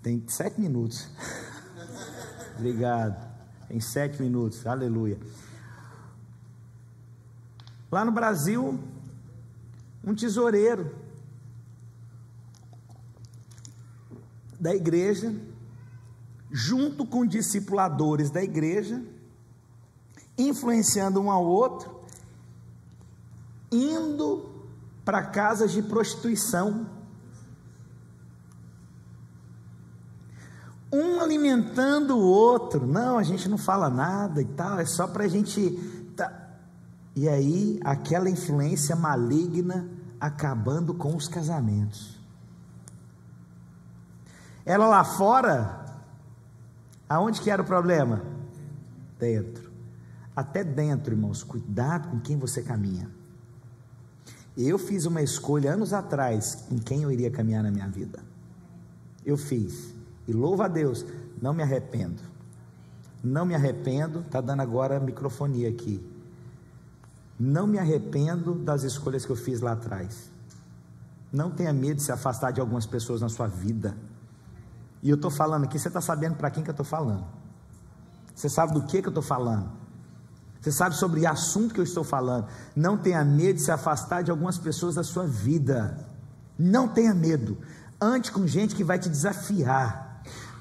[0.00, 1.08] Tem sete minutos.
[2.56, 3.29] Obrigado.
[3.70, 4.66] Tem sete minutos.
[4.66, 5.16] Aleluia.
[7.88, 8.80] Lá no Brasil,
[10.02, 10.92] um tesoureiro
[14.58, 15.32] da igreja,
[16.50, 19.00] junto com discipuladores da igreja,
[20.36, 22.02] influenciando um ao outro,
[23.70, 24.50] indo
[25.04, 26.90] para casas de prostituição.
[30.92, 35.24] Um alimentando o outro, não, a gente não fala nada e tal, é só para
[35.24, 35.78] a gente
[37.14, 39.88] e aí, aquela influência maligna
[40.20, 42.18] acabando com os casamentos.
[44.64, 45.84] Ela lá fora,
[47.08, 48.22] aonde que era o problema?
[49.18, 49.70] Dentro.
[50.36, 53.10] Até dentro, irmãos, cuidado com quem você caminha.
[54.56, 58.20] Eu fiz uma escolha anos atrás em quem eu iria caminhar na minha vida.
[59.24, 59.94] Eu fiz.
[60.30, 61.04] E louvo a Deus,
[61.42, 62.22] não me arrependo.
[63.22, 66.00] Não me arrependo, está dando agora microfonia aqui.
[67.36, 70.30] Não me arrependo das escolhas que eu fiz lá atrás.
[71.32, 73.96] Não tenha medo de se afastar de algumas pessoas na sua vida.
[75.02, 77.24] E eu estou falando aqui, você está sabendo para quem que eu estou falando.
[78.32, 79.68] Você sabe do que, que eu estou falando.
[80.60, 82.46] Você sabe sobre o assunto que eu estou falando.
[82.76, 86.06] Não tenha medo de se afastar de algumas pessoas da sua vida.
[86.56, 87.58] Não tenha medo.
[88.00, 90.09] Ande com gente que vai te desafiar.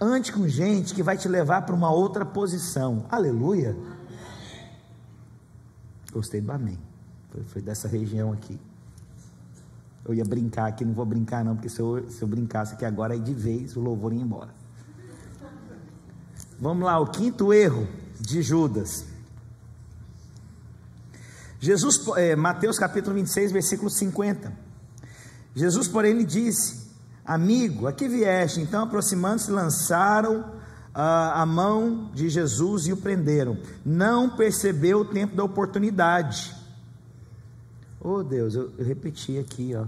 [0.02, 3.06] Ande com gente que vai te levar para uma outra posição.
[3.10, 3.76] Aleluia.
[6.12, 6.80] Gostei do amém.
[7.30, 8.60] Foi, foi, dessa região aqui.
[10.06, 12.86] Eu ia brincar aqui, não vou brincar não, porque se eu, se eu brincasse aqui
[12.86, 14.50] agora, aí de vez o louvor ia embora.
[16.58, 17.88] Vamos lá, o quinto erro
[18.20, 19.06] de Judas.
[21.60, 24.52] Jesus, é, Mateus capítulo 26, versículo 50.
[25.54, 26.89] Jesus, porém, lhe disse:
[27.30, 28.60] Amigo, aqui vieste.
[28.60, 30.52] Então, aproximando-se, lançaram
[30.92, 33.56] a, a mão de Jesus e o prenderam.
[33.86, 36.56] Não percebeu o tempo da oportunidade.
[38.02, 39.86] Oh Deus, eu, eu repeti aqui, ó,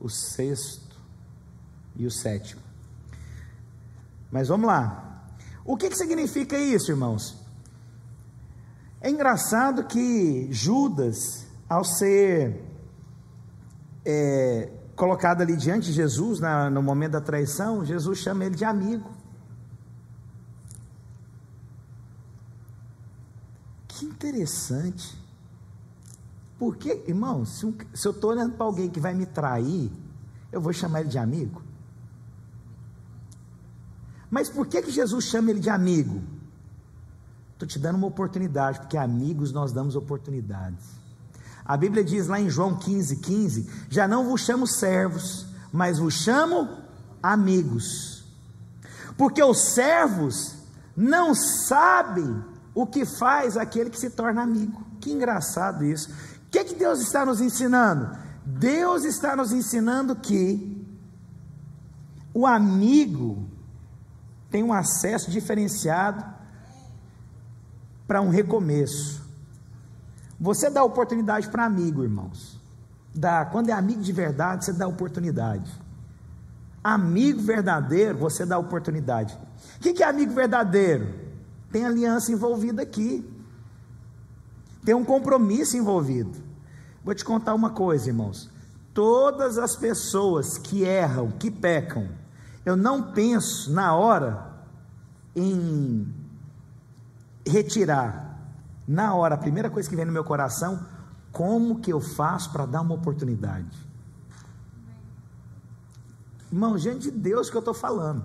[0.00, 0.96] o sexto
[1.96, 2.62] e o sétimo.
[4.30, 5.26] Mas vamos lá.
[5.64, 7.42] O que, que significa isso, irmãos?
[9.00, 12.62] É engraçado que Judas, ao ser
[14.04, 18.64] é, colocado ali diante de Jesus, na, no momento da traição, Jesus chama ele de
[18.64, 19.08] amigo.
[23.86, 25.16] Que interessante.
[26.58, 29.92] Porque, irmão, se, um, se eu estou olhando para alguém que vai me trair,
[30.50, 31.62] eu vou chamar ele de amigo?
[34.30, 36.22] Mas por que, que Jesus chama ele de amigo?
[37.52, 40.95] Estou te dando uma oportunidade, porque amigos nós damos oportunidades.
[41.66, 46.14] A Bíblia diz lá em João 15, 15: Já não vos chamo servos, mas vos
[46.14, 46.68] chamo
[47.22, 48.24] amigos.
[49.16, 50.54] Porque os servos
[50.96, 54.86] não sabem o que faz aquele que se torna amigo.
[55.00, 56.10] Que engraçado isso.
[56.10, 58.16] O que, que Deus está nos ensinando?
[58.44, 60.86] Deus está nos ensinando que
[62.32, 63.48] o amigo
[64.50, 66.24] tem um acesso diferenciado
[68.06, 69.25] para um recomeço.
[70.38, 72.60] Você dá oportunidade para amigo, irmãos.
[73.14, 73.44] Dá.
[73.44, 75.72] Quando é amigo de verdade, você dá oportunidade.
[76.84, 79.36] Amigo verdadeiro, você dá oportunidade.
[79.76, 81.12] O que é amigo verdadeiro?
[81.70, 83.28] Tem aliança envolvida aqui.
[84.84, 86.38] Tem um compromisso envolvido.
[87.02, 88.50] Vou te contar uma coisa, irmãos.
[88.94, 92.08] Todas as pessoas que erram, que pecam,
[92.64, 94.54] eu não penso na hora
[95.34, 96.12] em
[97.46, 98.25] retirar.
[98.86, 100.86] Na hora, a primeira coisa que vem no meu coração,
[101.32, 103.76] como que eu faço para dar uma oportunidade?
[106.52, 108.24] Irmão, gente de Deus que eu estou falando.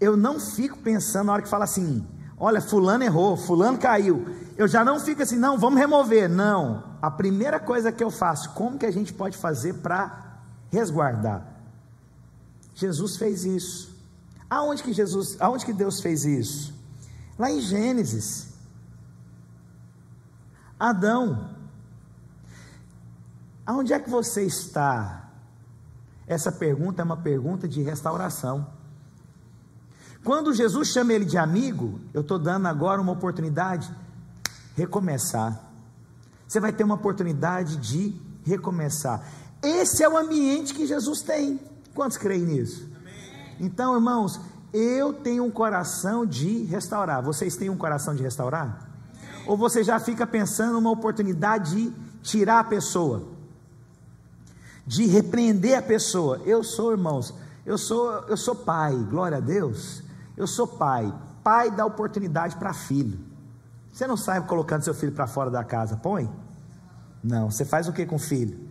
[0.00, 2.06] Eu não fico pensando na hora que fala assim,
[2.38, 4.26] Olha, fulano errou, fulano caiu.
[4.56, 6.28] Eu já não fico assim, não, vamos remover.
[6.28, 6.84] Não.
[7.00, 10.40] A primeira coisa que eu faço, como que a gente pode fazer para
[10.70, 11.46] resguardar?
[12.74, 13.96] Jesus fez isso.
[14.50, 16.74] Aonde que Jesus, aonde que Deus fez isso?
[17.38, 18.54] Lá em Gênesis.
[20.78, 21.50] Adão.
[23.64, 25.30] Aonde é que você está?
[26.26, 28.66] Essa pergunta é uma pergunta de restauração.
[30.24, 33.88] Quando Jesus chama ele de amigo, eu estou dando agora uma oportunidade
[34.76, 35.60] recomeçar.
[36.46, 39.24] Você vai ter uma oportunidade de recomeçar.
[39.62, 41.60] Esse é o ambiente que Jesus tem.
[41.94, 42.88] Quantos creem nisso?
[43.58, 44.40] Então, irmãos,
[44.72, 47.22] eu tenho um coração de restaurar.
[47.22, 48.85] Vocês têm um coração de restaurar?
[49.46, 51.92] Ou você já fica pensando numa oportunidade de
[52.22, 53.28] tirar a pessoa,
[54.86, 56.40] de repreender a pessoa?
[56.44, 57.32] Eu sou, irmãos,
[57.64, 60.02] eu sou, eu sou pai, glória a Deus.
[60.36, 61.12] Eu sou pai.
[61.42, 63.18] Pai dá oportunidade para filho.
[63.92, 66.30] Você não sai colocando seu filho para fora da casa, põe?
[67.22, 67.50] Não.
[67.50, 68.68] Você faz o que com o filho?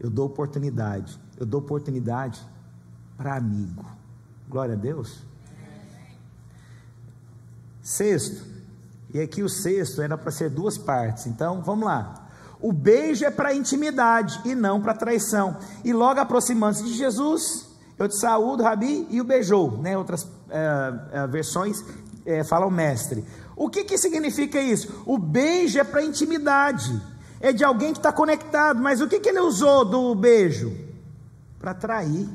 [0.00, 1.20] Eu dou oportunidade.
[1.38, 2.40] Eu dou oportunidade
[3.16, 3.84] para amigo.
[4.48, 5.22] Glória a Deus.
[7.82, 8.55] Sexto,
[9.12, 12.26] e aqui o sexto era para ser duas partes, então vamos lá.
[12.60, 15.56] O beijo é para intimidade e não para traição.
[15.84, 19.78] E logo aproximando-se de Jesus, eu te saúdo, Rabi, e o beijou.
[19.78, 19.96] Né?
[19.96, 21.84] Outras é, é, versões
[22.24, 23.24] é, falam mestre.
[23.54, 25.02] O que, que significa isso?
[25.06, 27.00] O beijo é para intimidade,
[27.40, 30.76] é de alguém que está conectado, mas o que, que ele usou do beijo?
[31.58, 32.28] Para trair.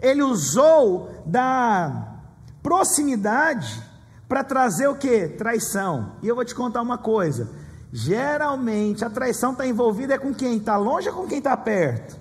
[0.00, 2.20] Ele usou da
[2.62, 3.82] proximidade
[4.28, 5.28] para trazer o que?
[5.28, 6.12] Traição.
[6.22, 7.50] E eu vou te contar uma coisa:
[7.92, 12.16] geralmente a traição está envolvida é com quem está longe ou com quem está perto?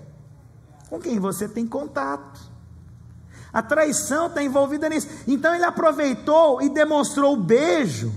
[0.90, 2.40] Com quem você tem contato.
[3.52, 5.08] A traição está envolvida nisso.
[5.28, 8.12] Então ele aproveitou e demonstrou o beijo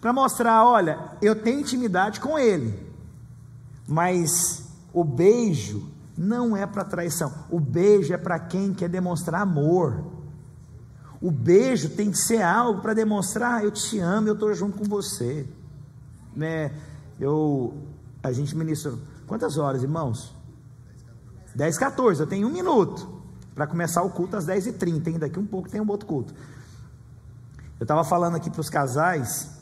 [0.00, 2.78] para mostrar: olha, eu tenho intimidade com ele,
[3.86, 7.32] mas o beijo não é para traição.
[7.48, 10.17] O beijo é para quem quer demonstrar amor.
[11.20, 14.84] O beijo tem que ser algo para demonstrar: eu te amo, eu estou junto com
[14.84, 15.46] você.
[16.34, 16.72] Né?
[17.18, 17.74] Eu,
[18.22, 18.92] a gente ministra.
[19.26, 20.34] Quantas horas, irmãos?
[21.54, 22.20] 10, 14.
[22.20, 23.08] Eu tenho um minuto
[23.54, 25.08] para começar o culto às 10h30.
[25.08, 25.18] Hein?
[25.18, 26.32] Daqui um pouco tem um outro culto.
[27.80, 29.58] Eu estava falando aqui para os casais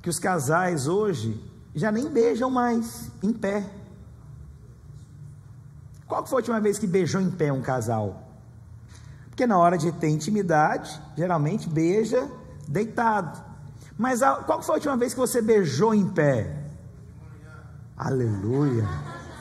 [0.00, 1.42] que os casais hoje
[1.74, 3.64] já nem beijam mais em pé.
[6.06, 8.23] Qual foi a última vez que beijou em pé um casal?
[9.34, 12.28] Porque na hora de ter intimidade, geralmente beija
[12.68, 13.42] deitado.
[13.98, 16.54] Mas a, qual foi a última vez que você beijou em pé?
[17.96, 18.88] Aleluia.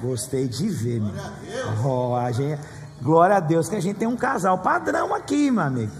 [0.01, 1.13] Gostei de ver, meu.
[1.85, 2.59] Oh, a gente,
[3.03, 5.91] glória a Deus que a gente tem um casal padrão aqui, meu amigo.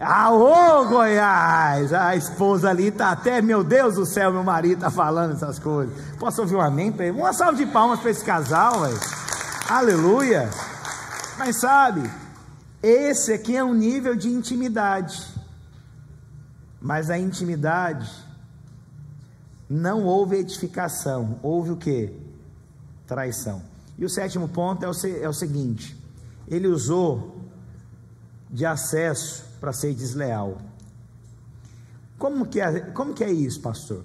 [0.00, 1.92] Ah, ô Goiás!
[1.92, 5.92] A esposa ali tá até, meu Deus do céu, meu marido tá falando essas coisas.
[6.16, 7.18] Posso ouvir um amém para ele?
[7.18, 9.00] Uma salva de palmas para esse casal, velho.
[9.68, 10.48] Aleluia.
[11.44, 12.08] Mas sabe,
[12.80, 15.26] esse aqui é um nível de intimidade.
[16.80, 18.08] Mas a intimidade
[19.68, 22.16] não houve edificação, houve o que?
[23.08, 23.60] Traição.
[23.98, 26.00] E o sétimo ponto é o, é o seguinte:
[26.46, 27.42] ele usou
[28.48, 30.58] de acesso para ser desleal.
[32.18, 34.04] Como que é, como que é isso, pastor?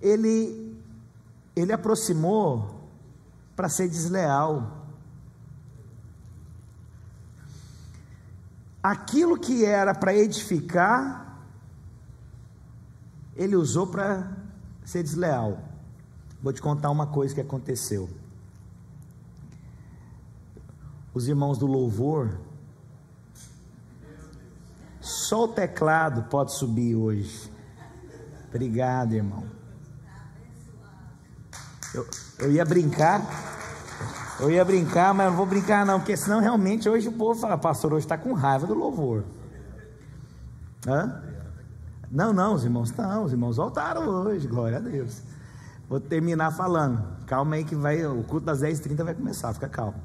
[0.00, 0.74] Ele,
[1.54, 2.88] ele aproximou
[3.54, 4.79] para ser desleal.
[8.82, 11.38] Aquilo que era para edificar,
[13.36, 14.30] ele usou para
[14.84, 15.62] ser desleal.
[16.42, 18.08] Vou te contar uma coisa que aconteceu.
[21.12, 22.38] Os irmãos do louvor,
[25.00, 27.50] só o teclado pode subir hoje.
[28.48, 29.44] Obrigado, irmão.
[31.94, 32.06] Eu,
[32.38, 33.59] eu ia brincar.
[34.40, 37.58] Eu ia brincar, mas não vou brincar não, porque senão realmente hoje o povo fala,
[37.58, 39.22] pastor, hoje está com raiva do louvor.
[40.86, 41.22] Hã?
[42.10, 45.22] Não, não, os irmãos estão, os irmãos voltaram hoje, glória a Deus.
[45.86, 47.04] Vou terminar falando.
[47.26, 50.00] Calma aí que vai, o culto das 10h30 vai começar, fica calmo.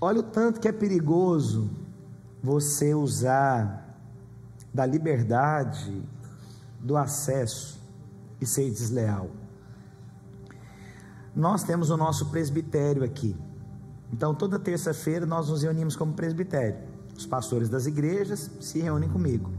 [0.00, 1.68] Olha o tanto que é perigoso
[2.40, 3.84] você usar
[4.72, 6.02] da liberdade,
[6.78, 7.80] do acesso
[8.40, 9.28] e ser desleal
[11.34, 13.36] nós temos o nosso presbitério aqui.
[14.12, 16.76] Então, toda terça-feira nós nos reunimos como presbitério.
[17.16, 19.50] Os pastores das igrejas se reúnem comigo.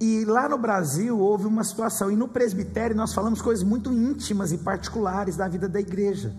[0.00, 4.52] E lá no Brasil houve uma situação, e no presbitério nós falamos coisas muito íntimas
[4.52, 6.32] e particulares da vida da igreja,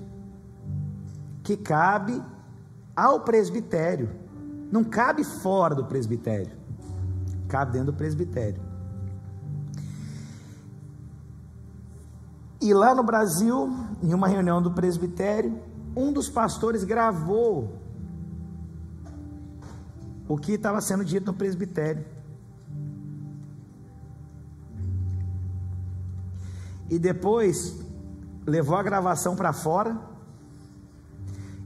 [1.43, 2.23] que cabe
[2.95, 4.09] ao presbitério,
[4.71, 6.57] não cabe fora do presbitério,
[7.49, 8.68] cabe dentro do presbitério.
[12.61, 15.61] E lá no Brasil, em uma reunião do presbitério,
[15.95, 17.79] um dos pastores gravou
[20.27, 22.05] o que estava sendo dito no presbitério.
[26.89, 27.79] E depois
[28.45, 29.97] levou a gravação para fora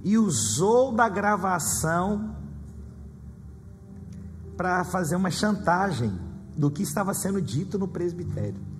[0.04, 2.36] e usou da gravação
[4.56, 6.14] para fazer uma chantagem
[6.56, 8.73] do que estava sendo dito no presbitério.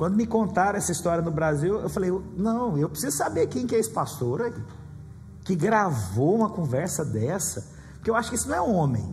[0.00, 3.74] Quando me contaram essa história no Brasil, eu falei: não, eu preciso saber quem que
[3.74, 4.54] é esse pastor aí,
[5.44, 9.04] que gravou uma conversa dessa, porque eu acho que isso não é homem.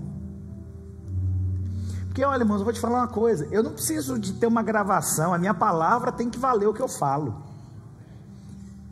[2.06, 4.64] Porque olha, irmãos, eu vou te falar uma coisa: eu não preciso de ter uma
[4.64, 7.36] gravação, a minha palavra tem que valer o que eu falo.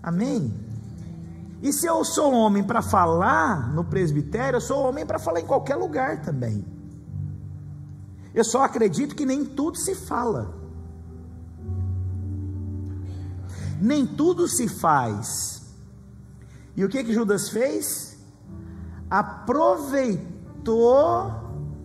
[0.04, 0.54] Amém?
[1.62, 5.46] E se eu sou homem para falar no presbitério, eu sou homem para falar em
[5.46, 6.66] qualquer lugar também.
[8.34, 10.64] Eu só acredito que nem tudo se fala.
[13.80, 15.63] Nem tudo se faz.
[16.76, 18.17] E o que que Judas fez?
[19.09, 20.26] Aproveitou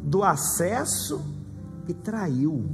[0.03, 1.23] do acesso
[1.87, 2.69] e traiu.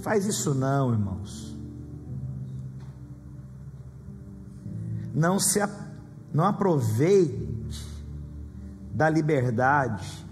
[0.00, 1.56] Faz isso não, irmãos.
[5.12, 5.60] Não se
[6.32, 7.50] não aproveite
[8.94, 10.26] da liberdade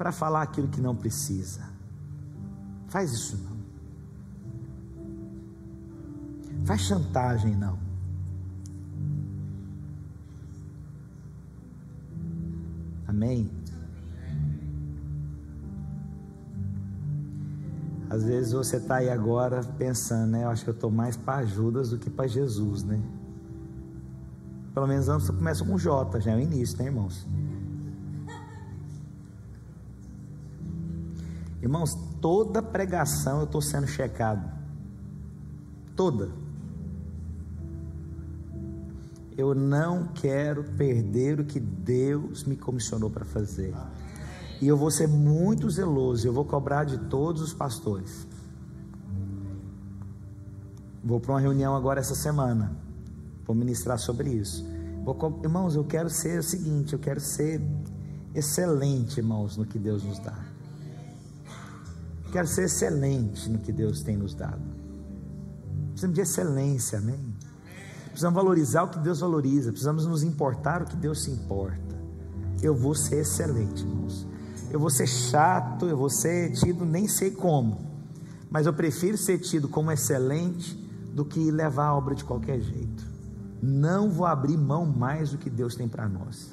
[0.00, 1.60] para falar aquilo que não precisa.
[2.88, 3.58] Faz isso não.
[6.64, 7.78] Faz chantagem não.
[13.06, 13.50] Amém?
[18.08, 20.44] Às vezes você está aí agora pensando, né?
[20.44, 22.98] Eu acho que eu estou mais para Judas do que para Jesus, né?
[24.72, 27.26] Pelo menos antes você começa com J, já é o início, né, irmãos?
[31.62, 34.50] Irmãos, toda pregação eu estou sendo checado.
[35.94, 36.30] Toda.
[39.36, 43.74] Eu não quero perder o que Deus me comissionou para fazer.
[44.60, 48.26] E eu vou ser muito zeloso, eu vou cobrar de todos os pastores.
[51.02, 52.76] Vou para uma reunião agora essa semana.
[53.46, 54.66] Vou ministrar sobre isso.
[55.02, 57.60] Vou, irmãos, eu quero ser o seguinte, eu quero ser
[58.34, 60.49] excelente, irmãos, no que Deus nos dá.
[62.30, 64.62] Quero ser excelente no que Deus tem nos dado.
[65.90, 67.34] Precisamos de excelência, amém?
[68.06, 69.70] Precisamos valorizar o que Deus valoriza.
[69.70, 71.98] Precisamos nos importar o que Deus se importa.
[72.62, 74.26] Eu vou ser excelente, irmãos.
[74.70, 77.90] Eu vou ser chato, eu vou ser tido nem sei como.
[78.48, 80.74] Mas eu prefiro ser tido como excelente
[81.12, 83.04] do que levar a obra de qualquer jeito.
[83.62, 86.50] Não vou abrir mão mais do que Deus tem para nós.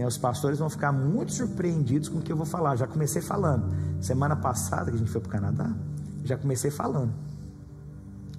[0.00, 2.74] Né, os pastores vão ficar muito surpreendidos com o que eu vou falar.
[2.74, 3.70] Já comecei falando.
[4.00, 5.70] Semana passada que a gente foi para o Canadá,
[6.24, 7.12] já comecei falando.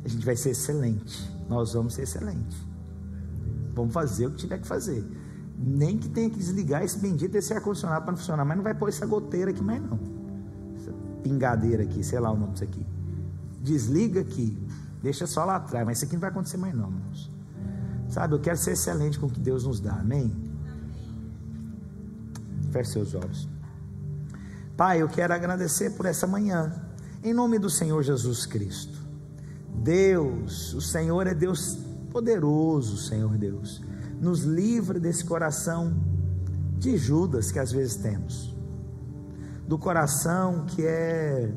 [0.03, 1.31] A gente vai ser excelente.
[1.47, 2.57] Nós vamos ser excelentes.
[3.75, 5.05] Vamos fazer o que tiver que fazer.
[5.55, 8.73] Nem que tenha que desligar esse bendito desse ar-condicionado para não funcionar, mas não vai
[8.73, 9.99] pôr essa goteira aqui mais não.
[10.75, 10.91] Essa
[11.21, 12.83] pingadeira aqui, sei lá o nome disso aqui.
[13.61, 14.57] Desliga aqui,
[15.03, 17.31] deixa só lá atrás, mas isso aqui não vai acontecer mais não, irmãos.
[18.09, 20.50] Sabe, eu quero ser excelente com o que Deus nos dá, amém?
[22.71, 23.47] Feche seus olhos.
[24.77, 26.73] Pai, eu quero agradecer por essa manhã,
[27.23, 28.97] em nome do Senhor Jesus Cristo.
[29.75, 31.77] Deus, o Senhor é Deus
[32.11, 33.81] poderoso, Senhor Deus.
[34.19, 35.93] Nos livra desse coração
[36.77, 38.55] de Judas que às vezes temos,
[39.67, 41.53] do coração que é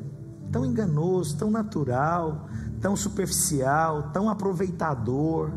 [0.51, 2.47] tão enganoso, tão natural,
[2.79, 5.51] tão superficial, tão aproveitador.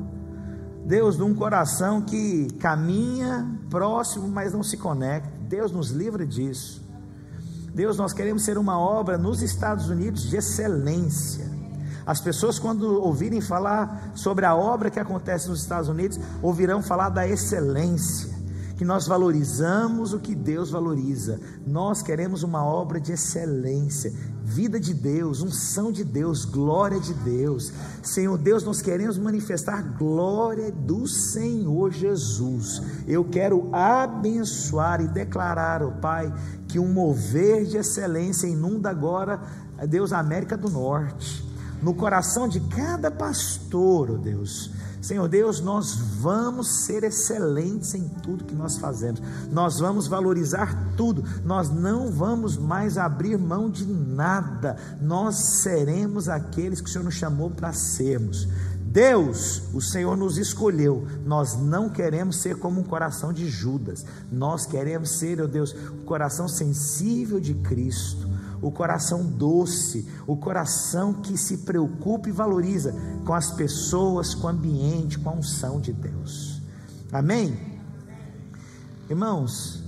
[0.86, 5.38] Deus, de um coração que caminha próximo, mas não se conecta.
[5.49, 6.86] Deus nos livra disso.
[7.74, 11.49] Deus, nós queremos ser uma obra nos Estados Unidos de excelência.
[12.05, 17.11] As pessoas, quando ouvirem falar sobre a obra que acontece nos Estados Unidos, ouvirão falar
[17.11, 18.34] da excelência,
[18.76, 21.40] que nós valorizamos o que Deus valoriza.
[21.66, 24.12] Nós queremos uma obra de excelência,
[24.49, 27.70] vida de Deus, unção de Deus, glória de Deus.
[28.03, 32.82] Senhor Deus, nós queremos manifestar glória do Senhor Jesus.
[33.07, 36.32] Eu quero abençoar e declarar, oh Pai,
[36.66, 39.40] que um mover de excelência inunda agora,
[39.86, 41.44] Deus, a América do Norte,
[41.82, 48.44] no coração de cada pastor, oh Deus Senhor Deus, nós vamos ser excelentes em tudo
[48.44, 54.76] que nós fazemos, nós vamos valorizar tudo, nós não vamos mais abrir mão de nada,
[55.01, 58.49] nós seremos aqueles que o Senhor nos chamou para sermos.
[58.90, 61.07] Deus, o Senhor nos escolheu.
[61.24, 64.05] Nós não queremos ser como um coração de Judas.
[64.32, 68.28] Nós queremos ser, ó oh Deus, o um coração sensível de Cristo
[68.61, 72.94] o coração doce, o coração que se preocupa e valoriza
[73.24, 76.61] com as pessoas, com o ambiente, com a unção de Deus.
[77.12, 77.56] Amém?
[79.09, 79.82] Irmãos,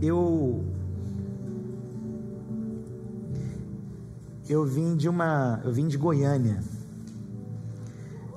[0.00, 0.64] eu
[4.48, 6.60] eu vim de uma, eu vim de Goiânia.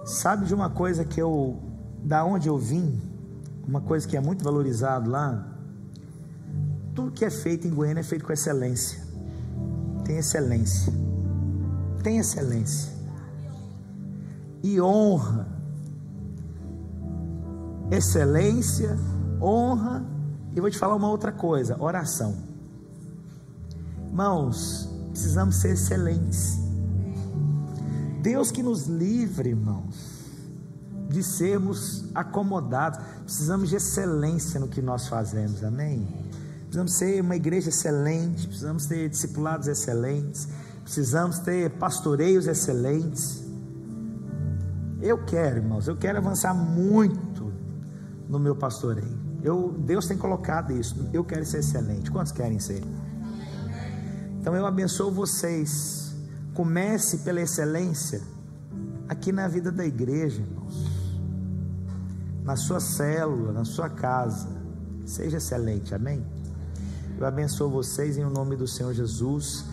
[0.04, 1.58] Sabe de uma coisa que eu,
[2.04, 3.00] da onde eu vim,
[3.66, 5.51] uma coisa que é muito valorizado lá,
[6.94, 9.00] tudo que é feito em Goiânia é feito com excelência.
[10.06, 10.94] Tem excelência.
[12.04, 12.92] Tem excelência.
[14.64, 15.48] E honra.
[17.90, 18.98] Excelência,
[19.42, 20.06] honra.
[20.56, 22.36] E vou te falar uma outra coisa: oração.
[24.08, 26.60] Irmãos, precisamos ser excelentes.
[28.22, 29.96] Deus que nos livre, irmãos,
[31.10, 33.00] de sermos acomodados.
[33.24, 36.08] Precisamos de excelência no que nós fazemos, amém?
[36.72, 40.48] Precisamos ser uma igreja excelente, precisamos ter discipulados excelentes,
[40.82, 43.44] precisamos ter pastoreios excelentes.
[45.02, 47.52] Eu quero, irmãos, eu quero avançar muito
[48.30, 49.20] no meu pastoreio.
[49.44, 51.10] Eu, Deus tem colocado isso.
[51.12, 52.10] Eu quero ser excelente.
[52.10, 52.82] Quantos querem ser?
[54.40, 56.16] Então eu abençoo vocês.
[56.54, 58.22] Comece pela excelência
[59.10, 61.12] aqui na vida da igreja, irmãos.
[62.46, 64.48] Na sua célula, na sua casa.
[65.06, 66.26] Seja excelente, amém?
[67.22, 69.64] Eu abençoo vocês em nome do Senhor Jesus.